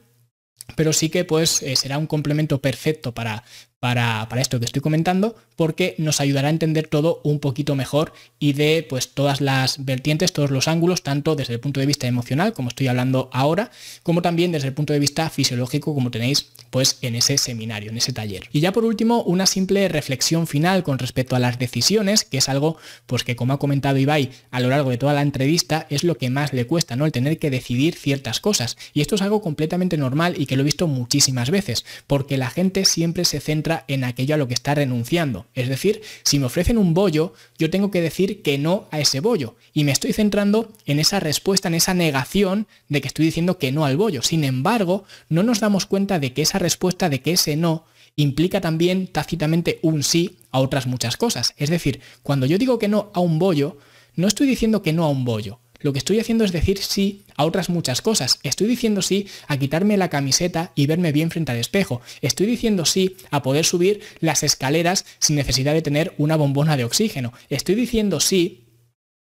pero 0.75 0.93
sí 0.93 1.09
que 1.09 1.25
pues 1.25 1.61
eh, 1.63 1.75
será 1.75 1.97
un 1.97 2.07
complemento 2.07 2.61
perfecto 2.61 3.13
para, 3.13 3.43
para, 3.81 4.27
esto 4.37 4.59
que 4.59 4.65
estoy 4.65 4.83
comentando, 4.83 5.35
porque 5.55 5.95
nos 5.97 6.21
ayudará 6.21 6.49
a 6.49 6.51
entender 6.51 6.87
todo 6.87 7.19
un 7.23 7.39
poquito 7.39 7.73
mejor 7.73 8.13
y 8.37 8.53
de 8.53 8.85
pues 8.87 9.09
todas 9.09 9.41
las 9.41 9.83
vertientes, 9.83 10.33
todos 10.33 10.51
los 10.51 10.67
ángulos, 10.67 11.01
tanto 11.01 11.35
desde 11.35 11.55
el 11.55 11.59
punto 11.59 11.79
de 11.79 11.87
vista 11.87 12.05
emocional, 12.05 12.53
como 12.53 12.69
estoy 12.69 12.89
hablando 12.89 13.31
ahora, 13.33 13.71
como 14.03 14.21
también 14.21 14.51
desde 14.51 14.67
el 14.67 14.75
punto 14.75 14.93
de 14.93 14.99
vista 14.99 15.27
fisiológico, 15.31 15.95
como 15.95 16.11
tenéis 16.11 16.51
pues 16.69 16.99
en 17.01 17.15
ese 17.15 17.39
seminario, 17.39 17.89
en 17.89 17.97
ese 17.97 18.13
taller. 18.13 18.43
Y 18.53 18.59
ya 18.59 18.71
por 18.71 18.85
último, 18.85 19.23
una 19.23 19.47
simple 19.47 19.87
reflexión 19.87 20.45
final 20.45 20.83
con 20.83 20.99
respecto 20.99 21.35
a 21.35 21.39
las 21.39 21.57
decisiones, 21.57 22.23
que 22.23 22.37
es 22.37 22.49
algo 22.49 22.77
pues 23.07 23.23
que 23.23 23.35
como 23.35 23.53
ha 23.53 23.59
comentado 23.59 23.97
Ibai 23.97 24.29
a 24.51 24.59
lo 24.59 24.69
largo 24.69 24.91
de 24.91 24.99
toda 24.99 25.13
la 25.13 25.23
entrevista, 25.23 25.87
es 25.89 26.03
lo 26.03 26.19
que 26.19 26.29
más 26.29 26.53
le 26.53 26.67
cuesta, 26.67 26.95
¿no? 26.95 27.07
El 27.07 27.11
tener 27.11 27.39
que 27.39 27.49
decidir 27.49 27.95
ciertas 27.95 28.39
cosas. 28.39 28.77
Y 28.93 29.01
esto 29.01 29.15
es 29.15 29.23
algo 29.23 29.41
completamente 29.41 29.97
normal 29.97 30.35
y 30.37 30.45
que 30.45 30.55
lo 30.55 30.61
he 30.61 30.65
visto 30.65 30.85
muchísimas 30.85 31.49
veces, 31.49 31.83
porque 32.05 32.37
la 32.37 32.51
gente 32.51 32.85
siempre 32.85 33.25
se 33.25 33.39
centra 33.39 33.70
en 33.87 34.03
aquello 34.03 34.35
a 34.35 34.37
lo 34.37 34.47
que 34.47 34.53
está 34.53 34.75
renunciando. 34.75 35.45
Es 35.53 35.69
decir, 35.69 36.01
si 36.23 36.39
me 36.39 36.45
ofrecen 36.45 36.77
un 36.77 36.93
bollo, 36.93 37.33
yo 37.57 37.69
tengo 37.69 37.91
que 37.91 38.01
decir 38.01 38.41
que 38.41 38.57
no 38.57 38.87
a 38.91 38.99
ese 38.99 39.19
bollo. 39.19 39.55
Y 39.73 39.83
me 39.83 39.91
estoy 39.91 40.13
centrando 40.13 40.71
en 40.85 40.99
esa 40.99 41.19
respuesta, 41.19 41.67
en 41.67 41.75
esa 41.75 41.93
negación 41.93 42.67
de 42.89 43.01
que 43.01 43.07
estoy 43.07 43.25
diciendo 43.25 43.57
que 43.57 43.71
no 43.71 43.85
al 43.85 43.97
bollo. 43.97 44.21
Sin 44.21 44.43
embargo, 44.43 45.05
no 45.29 45.43
nos 45.43 45.59
damos 45.59 45.85
cuenta 45.85 46.19
de 46.19 46.33
que 46.33 46.41
esa 46.41 46.59
respuesta, 46.59 47.09
de 47.09 47.21
que 47.21 47.33
ese 47.33 47.55
no, 47.55 47.85
implica 48.15 48.61
también 48.61 49.07
tácitamente 49.07 49.79
un 49.81 50.03
sí 50.03 50.37
a 50.51 50.59
otras 50.59 50.87
muchas 50.87 51.17
cosas. 51.17 51.53
Es 51.57 51.69
decir, 51.69 52.01
cuando 52.23 52.45
yo 52.45 52.57
digo 52.57 52.79
que 52.79 52.87
no 52.87 53.11
a 53.13 53.19
un 53.19 53.39
bollo, 53.39 53.77
no 54.15 54.27
estoy 54.27 54.47
diciendo 54.47 54.81
que 54.81 54.93
no 54.93 55.05
a 55.05 55.09
un 55.09 55.25
bollo. 55.25 55.59
Lo 55.81 55.93
que 55.93 55.99
estoy 55.99 56.19
haciendo 56.19 56.43
es 56.43 56.51
decir 56.51 56.77
sí 56.79 57.23
a 57.35 57.45
otras 57.45 57.69
muchas 57.69 58.01
cosas. 58.01 58.39
Estoy 58.43 58.67
diciendo 58.67 59.01
sí 59.01 59.27
a 59.47 59.57
quitarme 59.57 59.97
la 59.97 60.09
camiseta 60.09 60.71
y 60.75 60.87
verme 60.87 61.11
bien 61.11 61.31
frente 61.31 61.51
al 61.51 61.57
espejo. 61.57 62.01
Estoy 62.21 62.45
diciendo 62.45 62.85
sí 62.85 63.17
a 63.29 63.41
poder 63.41 63.65
subir 63.65 64.01
las 64.19 64.43
escaleras 64.43 65.05
sin 65.19 65.35
necesidad 65.35 65.73
de 65.73 65.81
tener 65.81 66.13
una 66.17 66.35
bombona 66.35 66.77
de 66.77 66.85
oxígeno. 66.85 67.33
Estoy 67.49 67.75
diciendo 67.75 68.19
sí 68.19 68.61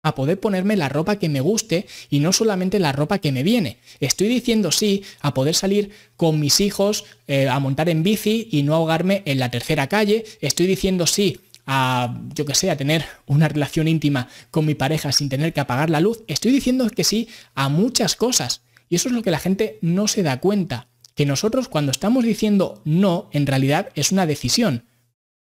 a 0.03 0.15
poder 0.15 0.39
ponerme 0.39 0.77
la 0.77 0.89
ropa 0.89 1.17
que 1.17 1.27
me 1.27 1.41
guste 1.41 1.85
y 2.09 2.19
no 2.19 2.31
solamente 2.31 2.79
la 2.79 2.93
ropa 2.93 3.19
que 3.19 3.31
me 3.31 3.43
viene. 3.43 3.77
Estoy 3.99 4.27
diciendo 4.27 4.71
sí 4.71 5.03
a 5.19 5.33
poder 5.33 5.53
salir 5.53 5.91
con 6.15 6.39
mis 6.39 6.61
hijos 6.61 7.05
eh, 7.27 7.49
a 7.49 7.59
montar 7.59 7.89
en 7.89 8.03
bici 8.03 8.47
y 8.51 8.63
no 8.63 8.73
ahogarme 8.73 9.23
en 9.25 9.39
la 9.39 9.51
tercera 9.51 9.87
calle. 9.87 10.23
Estoy 10.39 10.67
diciendo 10.67 11.07
sí 11.07 11.39
a, 11.67 12.17
yo 12.33 12.45
que 12.45 12.55
sé, 12.55 12.71
a 12.71 12.77
tener 12.77 13.05
una 13.27 13.47
relación 13.47 13.87
íntima 13.87 14.29
con 14.49 14.65
mi 14.65 14.73
pareja 14.73 15.11
sin 15.11 15.29
tener 15.29 15.53
que 15.53 15.59
apagar 15.59 15.89
la 15.89 16.01
luz. 16.01 16.23
Estoy 16.27 16.51
diciendo 16.51 16.89
que 16.89 17.03
sí 17.03 17.27
a 17.53 17.69
muchas 17.69 18.15
cosas. 18.15 18.61
Y 18.89 18.95
eso 18.95 19.09
es 19.09 19.13
lo 19.13 19.21
que 19.21 19.31
la 19.31 19.39
gente 19.39 19.77
no 19.81 20.07
se 20.07 20.23
da 20.23 20.39
cuenta. 20.39 20.87
Que 21.13 21.25
nosotros 21.25 21.67
cuando 21.67 21.91
estamos 21.91 22.23
diciendo 22.23 22.81
no, 22.85 23.29
en 23.33 23.45
realidad 23.45 23.89
es 23.95 24.11
una 24.11 24.25
decisión. 24.25 24.85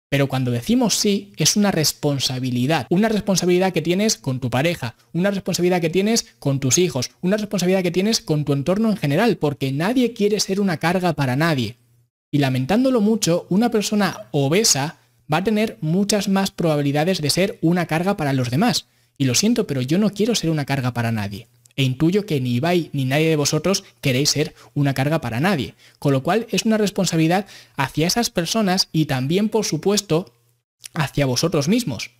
Pero 0.09 0.27
cuando 0.27 0.51
decimos 0.51 0.95
sí, 0.95 1.31
es 1.37 1.55
una 1.55 1.71
responsabilidad. 1.71 2.85
Una 2.89 3.07
responsabilidad 3.07 3.71
que 3.71 3.81
tienes 3.81 4.17
con 4.17 4.41
tu 4.41 4.49
pareja, 4.49 4.95
una 5.13 5.31
responsabilidad 5.31 5.81
que 5.81 5.89
tienes 5.89 6.27
con 6.37 6.59
tus 6.59 6.77
hijos, 6.77 7.11
una 7.21 7.37
responsabilidad 7.37 7.81
que 7.81 7.91
tienes 7.91 8.19
con 8.19 8.43
tu 8.43 8.51
entorno 8.51 8.89
en 8.91 8.97
general, 8.97 9.37
porque 9.37 9.71
nadie 9.71 10.13
quiere 10.13 10.39
ser 10.41 10.59
una 10.59 10.77
carga 10.77 11.13
para 11.13 11.37
nadie. 11.37 11.77
Y 12.29 12.39
lamentándolo 12.39 12.99
mucho, 12.99 13.47
una 13.49 13.71
persona 13.71 14.27
obesa 14.31 15.00
va 15.31 15.37
a 15.37 15.43
tener 15.43 15.77
muchas 15.81 16.27
más 16.29 16.51
probabilidades 16.51 17.21
de 17.21 17.29
ser 17.29 17.57
una 17.61 17.85
carga 17.85 18.17
para 18.17 18.33
los 18.33 18.49
demás. 18.49 18.87
Y 19.17 19.25
lo 19.25 19.35
siento, 19.35 19.67
pero 19.67 19.81
yo 19.81 19.97
no 19.97 20.09
quiero 20.09 20.35
ser 20.35 20.49
una 20.49 20.65
carga 20.65 20.93
para 20.93 21.11
nadie. 21.11 21.47
E 21.75 21.83
intuyo 21.83 22.25
que 22.25 22.41
ni 22.41 22.55
Ibai 22.55 22.89
ni 22.93 23.05
nadie 23.05 23.29
de 23.29 23.35
vosotros 23.35 23.83
queréis 24.01 24.29
ser 24.29 24.53
una 24.73 24.93
carga 24.93 25.21
para 25.21 25.39
nadie. 25.39 25.75
Con 25.99 26.11
lo 26.11 26.23
cual 26.23 26.47
es 26.51 26.65
una 26.65 26.77
responsabilidad 26.77 27.45
hacia 27.75 28.07
esas 28.07 28.29
personas 28.29 28.89
y 28.91 29.05
también, 29.05 29.49
por 29.49 29.65
supuesto, 29.65 30.33
hacia 30.93 31.25
vosotros 31.25 31.67
mismos. 31.67 32.11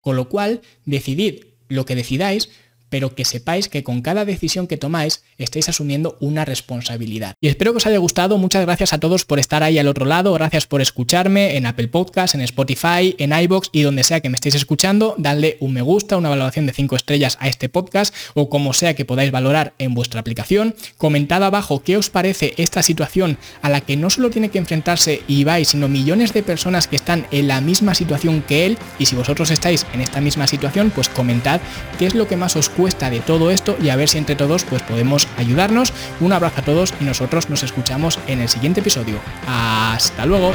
Con 0.00 0.16
lo 0.16 0.28
cual, 0.28 0.62
decidid 0.86 1.44
lo 1.68 1.84
que 1.84 1.96
decidáis, 1.96 2.50
pero 2.90 3.14
que 3.14 3.24
sepáis 3.24 3.68
que 3.68 3.82
con 3.82 4.02
cada 4.02 4.24
decisión 4.24 4.66
que 4.66 4.76
tomáis 4.76 5.22
estáis 5.38 5.68
asumiendo 5.68 6.16
una 6.20 6.44
responsabilidad. 6.44 7.34
Y 7.40 7.48
espero 7.48 7.72
que 7.72 7.78
os 7.78 7.86
haya 7.86 7.98
gustado, 7.98 8.38
muchas 8.38 8.64
gracias 8.64 8.92
a 8.92 8.98
todos 8.98 9.24
por 9.24 9.38
estar 9.38 9.62
ahí 9.62 9.78
al 9.78 9.88
otro 9.88 10.04
lado, 10.04 10.32
gracias 10.34 10.66
por 10.66 10.80
escucharme 10.80 11.56
en 11.56 11.66
Apple 11.66 11.88
Podcast, 11.88 12.34
en 12.34 12.40
Spotify, 12.42 13.14
en 13.18 13.32
iBox 13.32 13.70
y 13.72 13.82
donde 13.82 14.04
sea 14.04 14.20
que 14.20 14.28
me 14.28 14.34
estéis 14.34 14.54
escuchando, 14.54 15.14
dadle 15.18 15.56
un 15.60 15.72
me 15.72 15.82
gusta, 15.82 16.16
una 16.16 16.28
valoración 16.28 16.66
de 16.66 16.72
5 16.72 16.96
estrellas 16.96 17.36
a 17.40 17.48
este 17.48 17.68
podcast 17.68 18.14
o 18.34 18.48
como 18.48 18.72
sea 18.72 18.94
que 18.94 19.04
podáis 19.04 19.30
valorar 19.30 19.74
en 19.78 19.94
vuestra 19.94 20.20
aplicación. 20.20 20.74
Comentad 20.96 21.42
abajo 21.42 21.82
qué 21.82 21.96
os 21.96 22.10
parece 22.10 22.54
esta 22.56 22.82
situación 22.82 23.38
a 23.62 23.68
la 23.68 23.80
que 23.80 23.96
no 23.96 24.10
solo 24.10 24.30
tiene 24.30 24.48
que 24.48 24.58
enfrentarse 24.58 25.22
Ibai, 25.28 25.64
sino 25.64 25.88
millones 25.88 26.32
de 26.32 26.42
personas 26.42 26.88
que 26.88 26.96
están 26.96 27.26
en 27.30 27.48
la 27.48 27.60
misma 27.60 27.94
situación 27.94 28.42
que 28.42 28.66
él 28.66 28.78
y 28.98 29.06
si 29.06 29.16
vosotros 29.16 29.50
estáis 29.50 29.86
en 29.92 30.00
esta 30.00 30.20
misma 30.20 30.46
situación, 30.46 30.90
pues 30.94 31.08
comentad 31.08 31.60
qué 31.98 32.06
es 32.06 32.14
lo 32.14 32.26
que 32.26 32.36
más 32.36 32.56
os 32.56 32.68
cuesta 32.78 33.10
de 33.10 33.18
todo 33.18 33.50
esto 33.50 33.76
y 33.82 33.88
a 33.88 33.96
ver 33.96 34.08
si 34.08 34.18
entre 34.18 34.36
todos 34.36 34.62
pues 34.62 34.82
podemos 34.82 35.26
ayudarnos. 35.36 35.92
Un 36.20 36.32
abrazo 36.32 36.60
a 36.60 36.64
todos 36.64 36.94
y 37.00 37.04
nosotros 37.04 37.50
nos 37.50 37.64
escuchamos 37.64 38.20
en 38.28 38.40
el 38.40 38.48
siguiente 38.48 38.80
episodio. 38.80 39.18
Hasta 39.48 40.24
luego. 40.24 40.52